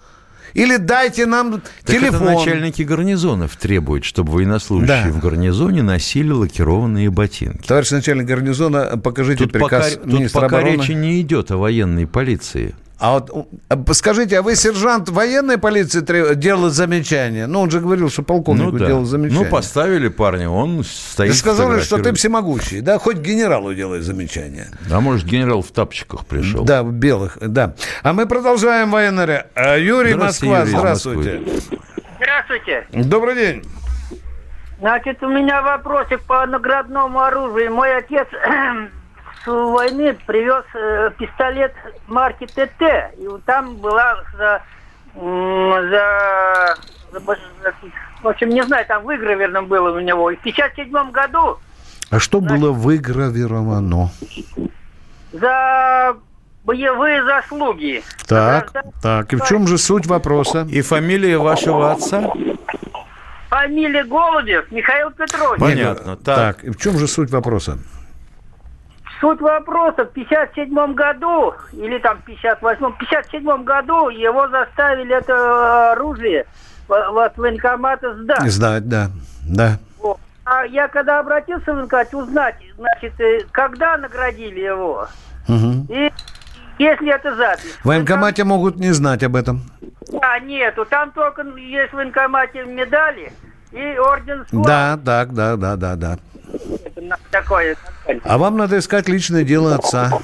[0.54, 2.14] Или дайте нам Так телефон.
[2.28, 5.10] это начальники гарнизонов требуют, чтобы военнослужащие Да.
[5.12, 7.66] в гарнизоне носили лакированные ботинки.
[7.66, 10.76] Товарищ начальник гарнизона, покажите Тут пока, приказ тут министра пока обороны.
[10.82, 12.74] речи не идет о военной полиции.
[13.02, 17.48] А вот а, скажите, а вы сержант военной полиции делал замечание?
[17.48, 18.86] Ну, он же говорил, что полковнику Ну да.
[18.86, 19.44] делал замечание.
[19.44, 23.00] Ну, поставили парня, он стоит Вы сказали, что ты всемогущий, да?
[23.00, 24.68] Хоть генералу делай замечание.
[24.88, 26.64] А может, генерал в тапочках пришел?
[26.64, 27.74] Да, в белых, да.
[28.04, 29.48] А мы продолжаем военное.
[29.56, 31.40] А, Юрий Здравствуйте, Москва, Юрий здравствуйте.
[32.20, 32.86] Здравствуйте.
[32.92, 33.64] Добрый день.
[34.78, 37.74] Значит, у меня вопросик по наградному оружию.
[37.74, 38.28] Мой отец
[39.46, 41.72] войны привез э, пистолет
[42.06, 42.82] марки ТТ.
[43.18, 44.62] И вот там была за,
[45.14, 46.76] за,
[47.12, 47.20] за
[48.22, 50.30] В общем, не знаю, там выгравировано было у него.
[50.30, 51.58] И в 57 году
[52.10, 54.10] А что было выгравировано?
[55.32, 56.16] за
[56.64, 58.02] боевые заслуги.
[58.26, 59.32] Так, так.
[59.32, 60.66] И в чем же суть вопроса?
[60.70, 62.30] И фамилия вашего отца?
[63.48, 65.60] Фамилия Голубев Михаил Петрович.
[65.60, 66.16] Понятно.
[66.16, 66.56] Так.
[66.56, 67.78] Так, и в чем же суть вопроса?
[69.22, 76.44] Суть вопроса, в 57 году, или там 58 в 57 году его заставили это оружие
[76.88, 78.50] от военкомата сдать.
[78.50, 79.10] Сдать, да.
[79.48, 79.78] Да.
[80.00, 80.18] Вот.
[80.44, 85.06] А я когда обратился в военкомат узнать, значит, э, когда наградили его,
[85.46, 85.86] Мгм.
[85.88, 86.10] и
[86.80, 87.78] если это запись.
[87.80, 89.60] В военкомате могут не знать об этом.
[90.20, 93.32] А, нету, там только есть в военкомате медали
[93.70, 94.66] и орден славы.
[94.66, 96.16] Да, так, да, да, да, да.
[97.30, 97.76] Такое.
[98.24, 100.18] А вам надо искать личное дело отца.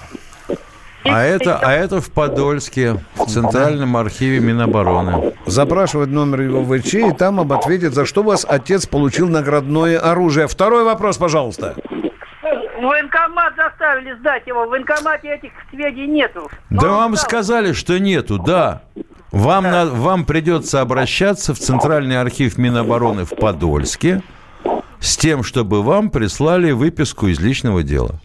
[1.05, 5.33] А это, а это в Подольске, в Центральном архиве Минобороны.
[5.47, 10.49] Запрашивать номер его ВЧ, и там об ответит, за что вас отец получил наградное оружие.
[10.49, 11.77] Второй вопрос, пожалуйста.
[12.43, 14.67] В военкомат заставили сдать его.
[14.67, 16.51] В военкомате этих сведений нету.
[16.71, 18.83] Да вам сказали, что нету, да.
[19.33, 24.23] Вам, на- вам придется обращаться в Центральный архив Минобороны в Подольске
[25.01, 28.17] с тем, чтобы вам прислали выписку из личного дела.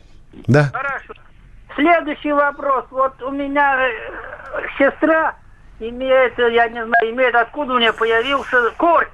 [0.48, 0.70] Да.
[0.74, 1.14] Хорошо.
[1.76, 2.86] Следующий вопрос.
[2.92, 3.92] Вот у меня э,
[4.78, 5.36] сестра
[5.80, 9.12] имеет, я не знаю, имеет, откуда у нее появился кортик.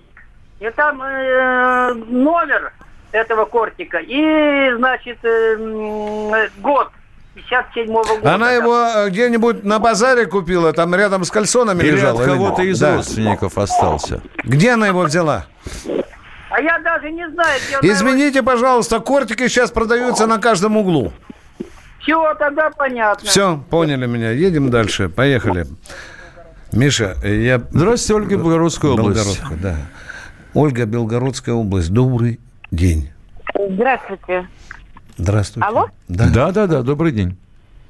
[0.60, 2.74] И там э, номер
[3.12, 3.98] этого кортика.
[4.00, 6.89] И, значит, э, год.
[7.36, 8.34] 57-го года.
[8.36, 12.19] Она его э, где-нибудь на базаре купила, там рядом с кальсонами Или лежала?
[12.22, 12.95] от кого-то из Да.
[12.95, 14.22] родственников остался.
[14.43, 15.45] Где она его взяла?
[16.49, 21.13] А я даже не знаю, где Извините, пожалуйста, кортики сейчас продаются на каждом углу.
[21.99, 23.29] Все, тогда понятно.
[23.29, 24.31] Все, поняли меня.
[24.31, 25.09] Едем дальше.
[25.09, 25.65] Поехали.
[26.71, 27.62] Миша, э, я...
[27.71, 29.17] Здравствуйте, Ольга, Белгородская область.
[29.17, 29.75] Белгородская, да.
[30.53, 31.91] Ольга, Белгородская область.
[31.91, 32.39] Добрый
[32.71, 33.12] день.
[33.53, 34.47] Здравствуйте.
[35.17, 35.67] Здравствуйте.
[35.67, 35.88] Алло?
[36.07, 37.38] Да, да, да, добрый день.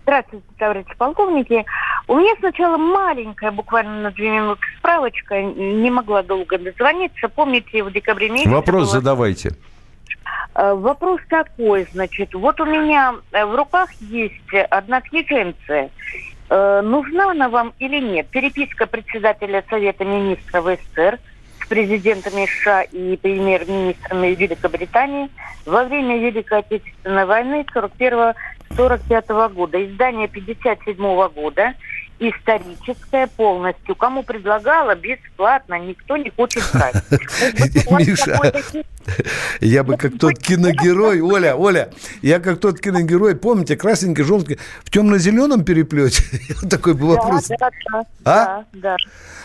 [0.04, 1.66] Здравствуйте, товарищи полковники.
[2.10, 7.30] У меня сначала маленькая, буквально на две минуты справочка, не могла долго дозвониться.
[7.30, 8.50] Помните, в декабре месяце...
[8.50, 9.52] Вопрос было- задавайте.
[10.56, 14.34] Э, Вопрос такой, значит, вот у меня э, в руках есть
[14.72, 15.92] одна книженция.
[16.50, 18.26] Э, Нужна она вам или нет?
[18.30, 21.20] Переписка председателя Совета министров СССР
[21.64, 25.30] с президентами США и премьер-министрами Великобритании
[25.68, 29.86] во время Великой Отечественной войны 41-45 года.
[29.86, 30.96] Издание 57
[31.30, 31.76] года
[32.20, 33.96] историческое полностью.
[33.96, 36.96] Кому предлагала, бесплатно, никто не хочет брать.
[37.92, 38.40] Миша,
[39.62, 41.90] я бы как тот киногерой, Оля, Оля,
[42.22, 46.24] я как тот киногерой, помните, красненький, желтенький, в темно-зеленом переплете?
[46.70, 47.50] Такой бы вопрос.
[48.26, 48.64] А?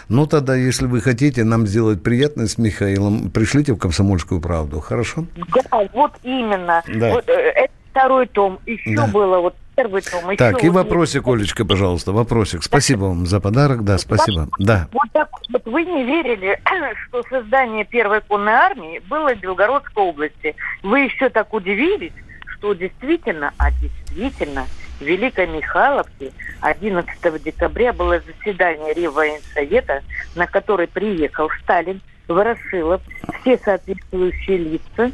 [0.09, 5.27] Ну, тогда, если вы хотите нам сделать приятность с Михаилом, пришлите в «Комсомольскую правду», хорошо?
[5.55, 6.83] Да, вот именно.
[6.87, 7.11] Да.
[7.13, 8.59] Вот, э, это второй том.
[8.67, 10.37] Еще было вот первый том.
[10.37, 12.63] Так, и вопросик, Олечка, пожалуйста, вопросик.
[12.63, 14.49] Спасибо вам за подарок, да, спасибо.
[14.59, 14.89] Да.
[14.93, 16.59] Вот так вот вы не верили,
[17.09, 20.55] что создание первой конной армии было в Белгородской области.
[20.83, 22.13] Вы еще так удивились,
[22.57, 24.67] что действительно, а действительно,
[25.01, 30.03] в Великой Михайловке 11 декабря было заседание Реввоенсовета,
[30.35, 33.03] на который приехал Сталин, Ворошилов,
[33.41, 35.11] все соответствующие лица,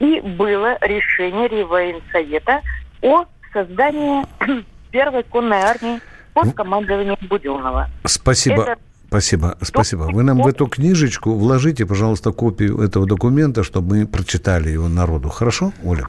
[0.00, 2.60] и было решение Реввоенсовета
[3.00, 3.24] о
[3.56, 4.24] создании
[4.90, 6.00] первой конной армии
[6.34, 7.88] под командованием Буденного.
[8.04, 8.62] Спасибо.
[8.62, 8.76] Это-
[9.08, 10.02] Спасибо, спасибо.
[10.12, 15.28] Вы нам в эту книжечку вложите, пожалуйста, копию этого документа, чтобы мы прочитали его народу.
[15.28, 16.08] Хорошо, Оля?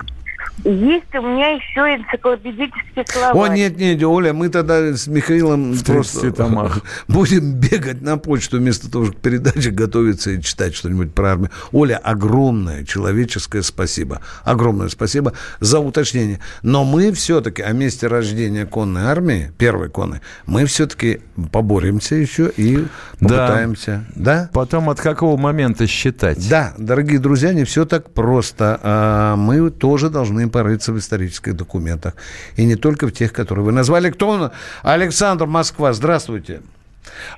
[0.63, 3.51] Есть у меня еще энциклопедический словарь.
[3.51, 6.79] О, нет, нет, Оля, мы тогда с Михаилом В 30 просто томах.
[7.07, 11.51] будем бегать на почту вместо того, чтобы к передаче готовиться и читать что-нибудь про армию.
[11.71, 14.21] Оля, огромное человеческое спасибо.
[14.43, 16.39] Огромное спасибо за уточнение.
[16.63, 22.87] Но мы все-таки о месте рождения конной армии, первой конной, мы все-таки поборемся еще и
[23.19, 24.05] попытаемся.
[24.15, 24.49] Да?
[24.53, 26.49] Потом от какого момента считать?
[26.49, 28.79] Да, дорогие друзья, не все так просто.
[28.81, 32.15] А, Мы тоже должны порыться в исторических документах.
[32.55, 34.09] И не только в тех, которые вы назвали.
[34.09, 34.51] Кто он?
[34.83, 36.61] Александр Москва, здравствуйте.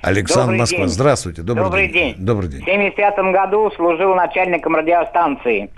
[0.02, 0.88] Александр Добрый Москва, день.
[0.88, 1.42] здравствуйте.
[1.42, 2.14] Добрый, Добрый день.
[2.18, 2.62] Добрый день.
[2.62, 5.70] В 75 году служил начальником радиостанции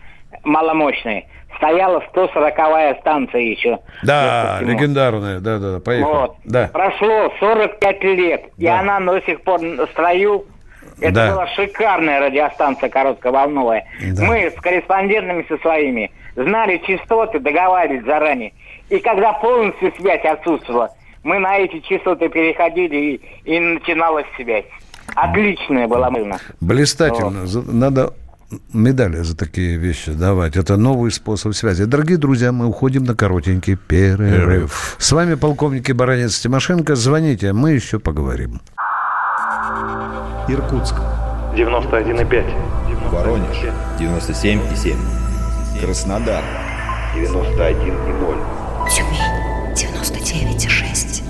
[0.45, 1.27] маломощной.
[1.59, 3.79] Стояла 140-я станция еще.
[4.03, 6.13] Да, легендарная, да, да, поехали.
[6.13, 6.37] Вот.
[6.45, 6.71] Да.
[6.73, 8.81] Прошло 45 лет, и Да.
[8.81, 10.47] она до сих пор в строю.
[11.01, 11.31] Это Да.
[11.33, 13.85] была шикарная радиостанция коротковолновая.
[14.13, 14.25] Да.
[14.25, 18.53] Мы с корреспондентами со своими знали частоты, договаривались заранее.
[18.91, 20.91] И когда полностью связь отсутствовала,
[21.23, 24.65] мы на эти частоты переходили, и, и начиналась связь.
[25.15, 26.39] Отличная была мыльна.
[26.61, 27.47] Блистательно.
[27.47, 28.13] За- Надо
[28.73, 30.57] медали за такие вещи давать.
[30.57, 31.85] Это новый способ связи.
[31.85, 34.97] Дорогие друзья, мы уходим на коротенький перерыв.
[34.99, 36.95] С вами полковник Баранец Тимошенко.
[36.97, 38.61] Звоните, мы еще поговорим.
[40.49, 40.97] Иркутск.
[41.57, 42.45] 91,5.
[43.11, 43.57] Воронеж
[43.99, 44.97] 97,7.
[45.81, 46.45] Краснодар
[47.15, 48.37] 91,0.
[48.91, 51.23] Тюмень 99,6.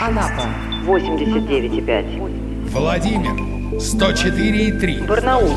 [0.00, 0.48] Анапа
[0.86, 2.70] 89,5.
[2.70, 3.32] Владимир
[3.78, 5.06] 104,3.
[5.06, 5.54] Барнаул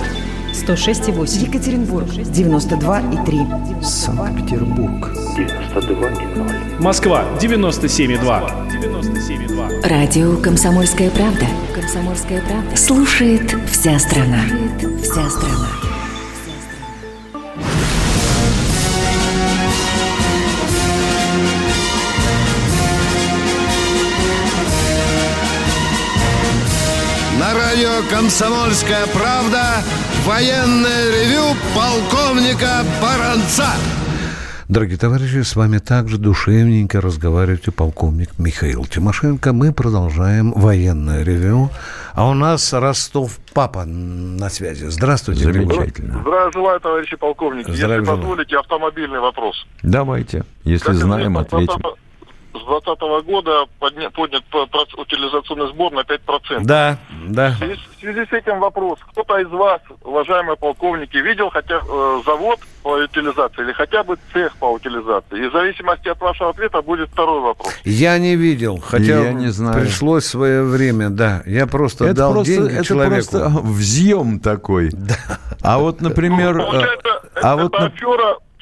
[0.53, 1.47] 106,8.
[1.47, 3.83] Екатеринбург 92,3.
[3.83, 5.09] Санкт-Петербург.
[5.37, 6.81] 92,0.
[6.81, 8.69] Москва 97,2.
[8.69, 9.87] 97,2.
[9.87, 11.45] Радио «Комсомольская правда».
[11.73, 12.75] «Комсомольская правда».
[12.77, 14.43] Слушает вся страна.
[15.01, 15.67] Вся страна.
[27.71, 29.81] Радио «Комсомольская правда»
[30.25, 33.67] военное ревю полковника Баранца.
[34.67, 39.53] Дорогие товарищи, с вами также душевненько разговаривает и полковник Михаил Тимошенко.
[39.53, 41.69] Мы продолжаем военное ревю.
[42.13, 44.85] А у нас Ростов Папа на связи.
[44.87, 45.43] Здравствуйте.
[45.43, 46.19] Замечательно.
[46.21, 47.71] Здравия желаю, товарищи полковники.
[47.71, 48.21] Здравия Если желаю.
[48.21, 49.65] позволите, автомобильный вопрос.
[49.81, 50.43] Давайте.
[50.65, 51.81] Если Как знаем, известно, ответим.
[52.53, 54.43] С 2020 года подня- поднят
[54.97, 56.63] утилизационный сбор на 5%.
[56.63, 56.97] Да,
[57.27, 57.51] да.
[57.51, 58.99] В связи, в связи с этим вопрос.
[59.11, 64.55] Кто-то из вас, уважаемые полковники, видел хотя э, завод по утилизации или хотя бы цех
[64.57, 65.45] по утилизации?
[65.45, 67.73] И в зависимости от вашего ответа будет второй вопрос.
[67.85, 69.81] Я не видел, хотя Я не знаю.
[69.81, 71.43] пришлось свое время, да.
[71.45, 73.13] Я просто Это дал просто, деньги это человеку.
[73.31, 74.91] просто взъем такой.
[75.63, 76.55] А вот, например...
[76.55, 77.91] Ну, а это вот, на-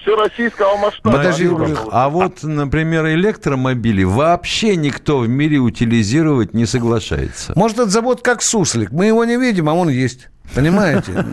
[0.10, 1.18] афера всероссийского масштаба.
[1.18, 7.54] Во-первых, а вот, например, электромобили вообще никто в мире утилизировать не соглашается.
[7.56, 8.92] Может, этот завод как суслик.
[8.92, 10.30] Мы его не видим, а он есть.
[10.56, 11.26] Понимаете?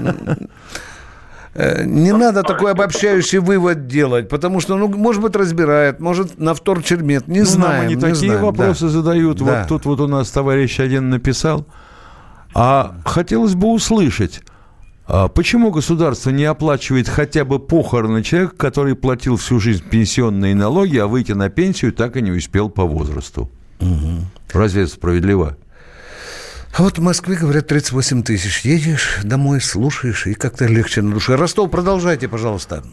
[1.58, 6.52] Э, Не надо такой обобщающий вывод делать, потому что, ну, может быть, разбирает, может, на
[6.52, 7.72] вторчермет, не Ну, знаем.
[7.72, 8.88] Нам они не такие знаем, вопросы да.
[8.90, 9.38] задают.
[9.38, 9.44] Да.
[9.44, 11.66] Вот тут вот у нас товарищ один написал.
[12.54, 14.42] А хотелось бы услышать,
[15.06, 21.06] почему государство не оплачивает хотя бы похороны человека, который платил всю жизнь пенсионные налоги, а
[21.06, 23.50] выйти на пенсию так и не успел по возрасту?
[24.52, 25.56] Разве это справедливо?
[26.76, 28.60] А вот в Москве, говорят, 38 тысяч.
[28.60, 31.34] Едешь домой, слушаешь, и как-то легче на душе.
[31.34, 32.84] Ростов, продолжайте, пожалуйста.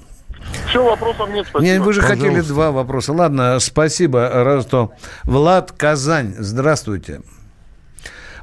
[0.69, 1.71] Все, вопросов нет, спасибо.
[1.71, 2.27] Не, вы же Пожалуйста.
[2.27, 3.13] хотели два вопроса.
[3.13, 4.91] Ладно, спасибо, Ростов.
[5.23, 7.21] Влад Казань, здравствуйте.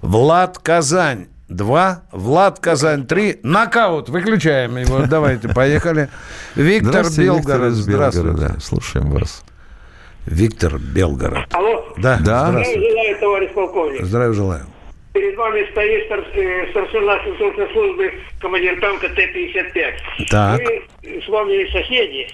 [0.03, 1.29] Влад Казань.
[1.51, 2.03] Два.
[2.13, 3.07] Влад Казань.
[3.07, 3.41] Три.
[3.43, 4.09] Нокаут.
[4.09, 5.05] Выключаем его.
[5.07, 6.09] Давайте, поехали.
[6.55, 7.73] Виктор Белгород.
[7.73, 8.55] Здравствуйте.
[8.61, 9.45] Слушаем вас.
[10.27, 11.47] Виктор Белгород.
[11.53, 11.85] Алло.
[11.99, 12.49] Да, Да.
[12.51, 12.89] здравствуйте.
[12.91, 14.05] Желаю, товарищ полковник.
[14.05, 14.67] Здравия желаю.
[15.13, 20.29] Перед вами стоит стар- э, старшина сенсорной службы командир танка Т-55.
[20.31, 20.61] Так.
[20.61, 22.29] Мы с вами соседи.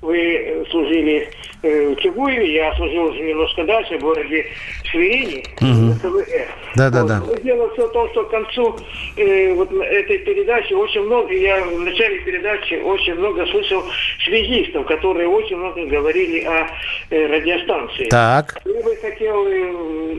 [0.00, 1.28] Вы э, служили
[1.62, 4.46] э, в Чугуеве, я служил уже немножко дальше, в городе
[4.84, 5.44] Шверини.
[5.60, 5.92] Мгм.
[5.92, 6.48] в КВР.
[6.76, 7.08] Да, да, Вот.
[7.08, 7.42] да.
[7.42, 8.76] Дело все в том, что к концу
[9.16, 13.82] э, вот этой передачи очень много, я в начале передачи очень много слышал
[14.24, 16.68] связистов, которые очень много говорили о
[17.10, 18.08] э, радиостанции.
[18.08, 18.60] Так.
[18.64, 19.72] Я бы хотел э,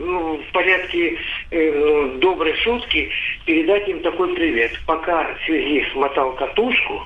[0.04, 1.16] ну, в порядке
[1.50, 3.08] э, доброй шутки
[3.46, 4.72] передать им такой привет.
[4.86, 7.00] Пока связист мотал катушку,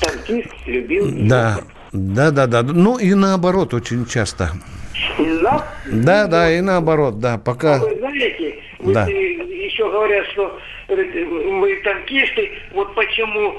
[0.00, 1.60] танкист любил Да.
[1.92, 2.62] Да, да, да.
[2.62, 4.50] Ну и наоборот очень часто.
[5.18, 5.66] Да?
[5.86, 7.38] Да, да, и наоборот, да.
[7.38, 7.78] Пока.
[7.78, 9.08] Вы знаете, вот, Да.
[9.10, 13.54] э, еще говорят, что э, мы танкисты, вот почему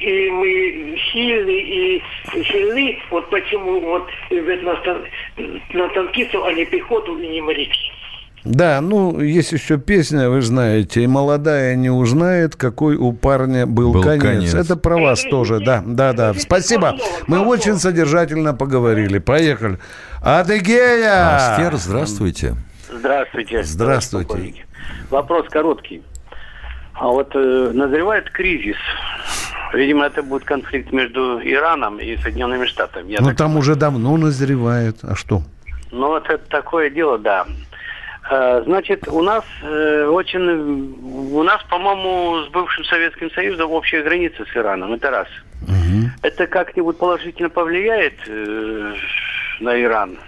[0.00, 2.02] и мы сильны и
[2.44, 5.04] сильны, вот почему вот ведь на, тан-
[5.74, 7.92] на танкистов, а не пехоту и не моряки.
[8.44, 13.92] Да, ну, есть еще песня, вы знаете, «И молодая не узнает, какой у парня был,
[13.92, 14.22] Был конец.
[14.22, 14.54] конец.
[14.54, 16.32] Это про вас тоже, да, да, да.
[16.34, 16.96] Спасибо.
[17.26, 19.18] Мы очень содержательно поговорили.
[19.18, 19.78] Поехали.
[20.22, 21.36] Адыгея!
[21.36, 22.54] Астер, здравствуйте.
[22.90, 23.62] Здравствуйте.
[23.62, 24.54] Здравствуйте.
[25.10, 26.02] Вопрос короткий.
[26.94, 28.76] А вот э, назревает кризис.
[29.74, 33.12] Видимо, это будет конфликт между Ираном и Соединенными Штатами.
[33.12, 34.96] Я Ну, так- там уже давно назревает.
[35.02, 35.42] А что?
[35.92, 37.46] Ну, вот это такое дело, да.
[38.30, 40.40] Э, Значит, у нас э, очень,
[41.32, 44.92] у нас, по-моему, с бывшим Советским Союзом общая граница с Ираном.
[44.92, 45.28] Это раз.
[46.22, 48.94] Это как-нибудь положительно повлияет э,
[49.60, 50.18] на Иран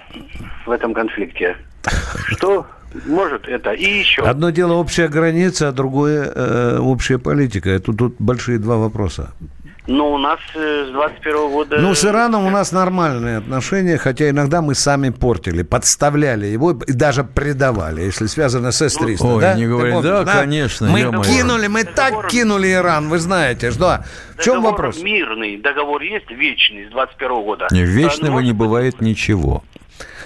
[0.67, 1.57] в этом конфликте?
[2.29, 2.67] Что
[3.07, 3.73] может это?
[3.73, 4.23] И еще.
[4.23, 7.79] Одно дело общая граница, а другое э, общая политика.
[7.81, 9.33] Тут, тут большие два вопроса.
[9.89, 11.79] Но у нас э, с 21 года...
[11.79, 16.93] Ну, с Ираном у нас нормальные отношения, хотя иногда мы сами портили, подставляли его и
[16.93, 19.17] даже предавали, если связано с С-300.
[19.21, 19.55] Ой, да?
[19.55, 24.05] не говори, помнишь, да, конечно, Мы кинули, мы так кинули Иран, вы знаете, что?
[24.39, 25.03] В чем Договор вопрос?
[25.03, 27.67] Мирный договор есть вечный с 21 года.
[27.71, 29.65] Вечного А, не бывает ничего.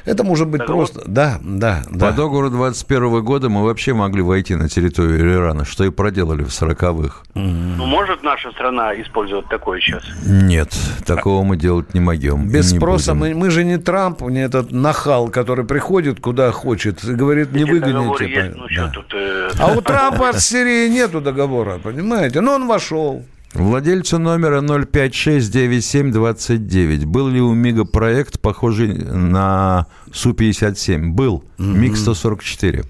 [0.06, 1.02] Это может быть просто...
[1.06, 2.06] Да, да, да.
[2.06, 6.48] По договору 21 года мы вообще могли войти на территорию Ирана, что и проделали в
[6.48, 7.22] 40-х.
[7.34, 10.04] Ну, может наша страна использовать такое сейчас?
[10.24, 10.72] Нет,
[11.04, 12.48] такого мы делать не могем.
[12.48, 13.36] Без не спроса будем.
[13.38, 17.64] мы, мы же не Трамп, не этот нахал, который приходит куда хочет и говорит, не
[17.64, 18.28] выгоните.
[18.28, 18.88] есть, ну да.
[18.90, 19.12] тут...
[19.12, 22.40] э, А у Трампа с Сирией нету договора, понимаете?
[22.40, 23.24] Но он вошел.
[23.54, 27.06] Владельцу номера 0569729.
[27.06, 31.12] Был ли у МИГа проект, похожий на Су-57?
[31.12, 31.44] Был.
[31.58, 32.84] МиГ-144.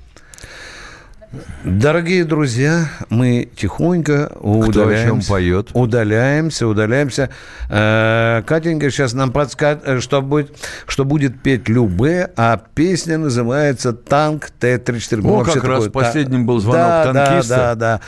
[1.65, 5.07] Дорогие друзья, мы тихонько удаляемся.
[5.07, 5.71] чем поет?
[5.73, 7.31] Удаляемся, удаляемся.
[7.69, 10.57] Э, Катенька сейчас нам подскажет, что будет,
[10.87, 15.21] что будет петь Любе, а песня называется «Танк Т-34».
[15.23, 17.57] Мы О, как раз такое- последним был звонок да, танкиста.
[17.57, 18.01] Да, да, да.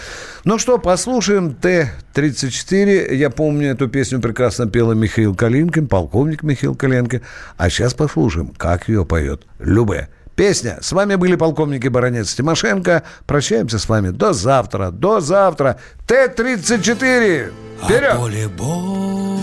[0.45, 3.15] Ну что, послушаем Т-34.
[3.15, 7.23] Я помню, эту песню прекрасно пела Михаил Калинкин, полковник Михаил Калинкин.
[7.57, 10.09] А сейчас послушаем, как ее поет Любе.
[10.39, 10.79] Песня.
[10.81, 13.03] С вами были полковники Баранец Тимошенко.
[13.27, 14.11] Прощаемся с вами.
[14.11, 14.93] До завтра.
[14.93, 15.81] До завтра.
[16.07, 17.53] Т-34.
[17.83, 18.13] Вперед!
[18.13, 19.41] А поле боя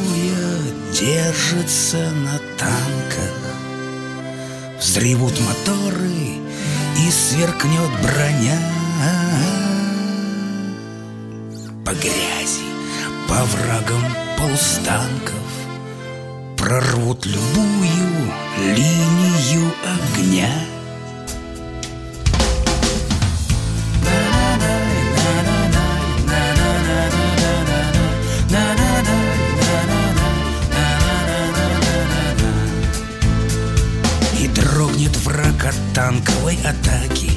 [0.94, 3.36] держится на танках
[4.80, 6.40] Взревут моторы
[6.98, 8.58] и сверкнет броня
[11.84, 12.64] По грязи,
[13.28, 15.34] по врагам полустанков
[16.56, 20.75] Прорвут любую линию огня
[34.96, 37.30] Дрогнет враг от танковой атаки.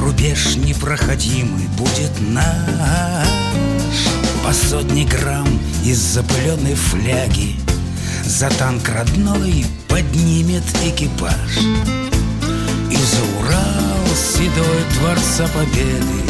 [0.00, 3.28] Рубеж непроходимый будет наш.
[4.42, 5.46] По сотни грамм
[5.84, 7.56] из запыленной фляги
[8.24, 11.58] За танк родной поднимет экипаж.
[12.90, 16.22] И за Урал седой Дворца Победы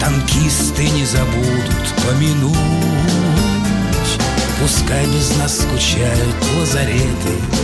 [0.00, 2.58] Танкисты не забудут помянуть.
[4.60, 7.63] Пускай без нас скучают лазареты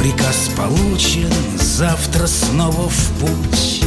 [0.00, 3.84] Приказ получен, завтра снова в путь.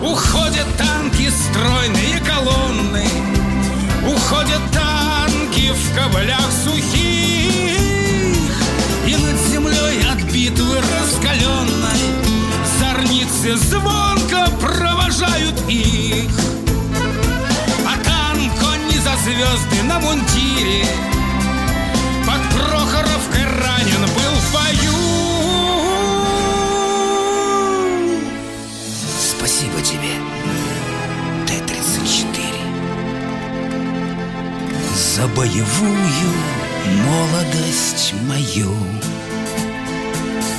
[0.00, 3.06] Уходят танки, стройные колонны
[4.02, 7.76] Уходят танки в каблях сухих.
[9.06, 12.00] И над землей от битвы раскаленной
[12.78, 16.30] Зорницы звонко провожают их.
[17.86, 21.13] А танк, он не за звезды на мундире
[22.54, 24.92] Под Прохоровкой ранен был в бою.
[29.18, 30.14] Спасибо тебе,
[31.46, 32.54] Т-34
[34.94, 36.32] За боевую
[37.06, 38.72] молодость мою.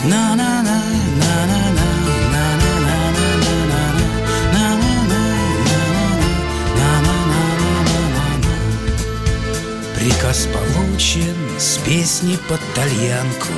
[0.03, 0.83] На-на-на,
[1.17, 1.94] на-на-на,
[10.35, 13.53] Приказ получен с песни под тальянку.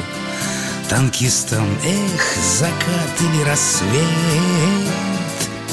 [0.90, 2.22] Танкистам, эх,
[2.60, 4.92] закат или рассвет.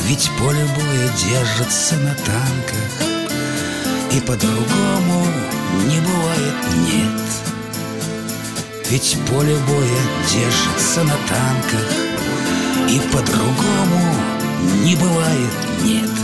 [0.07, 3.09] Ведь поле боя держится на танках
[4.12, 5.26] И по-другому
[5.88, 6.55] не бывает
[6.88, 7.20] нет.
[8.90, 10.00] Ведь поле боя
[10.30, 11.90] держится на танках
[12.88, 14.14] И по-другому
[14.84, 15.52] не бывает
[15.82, 16.24] нет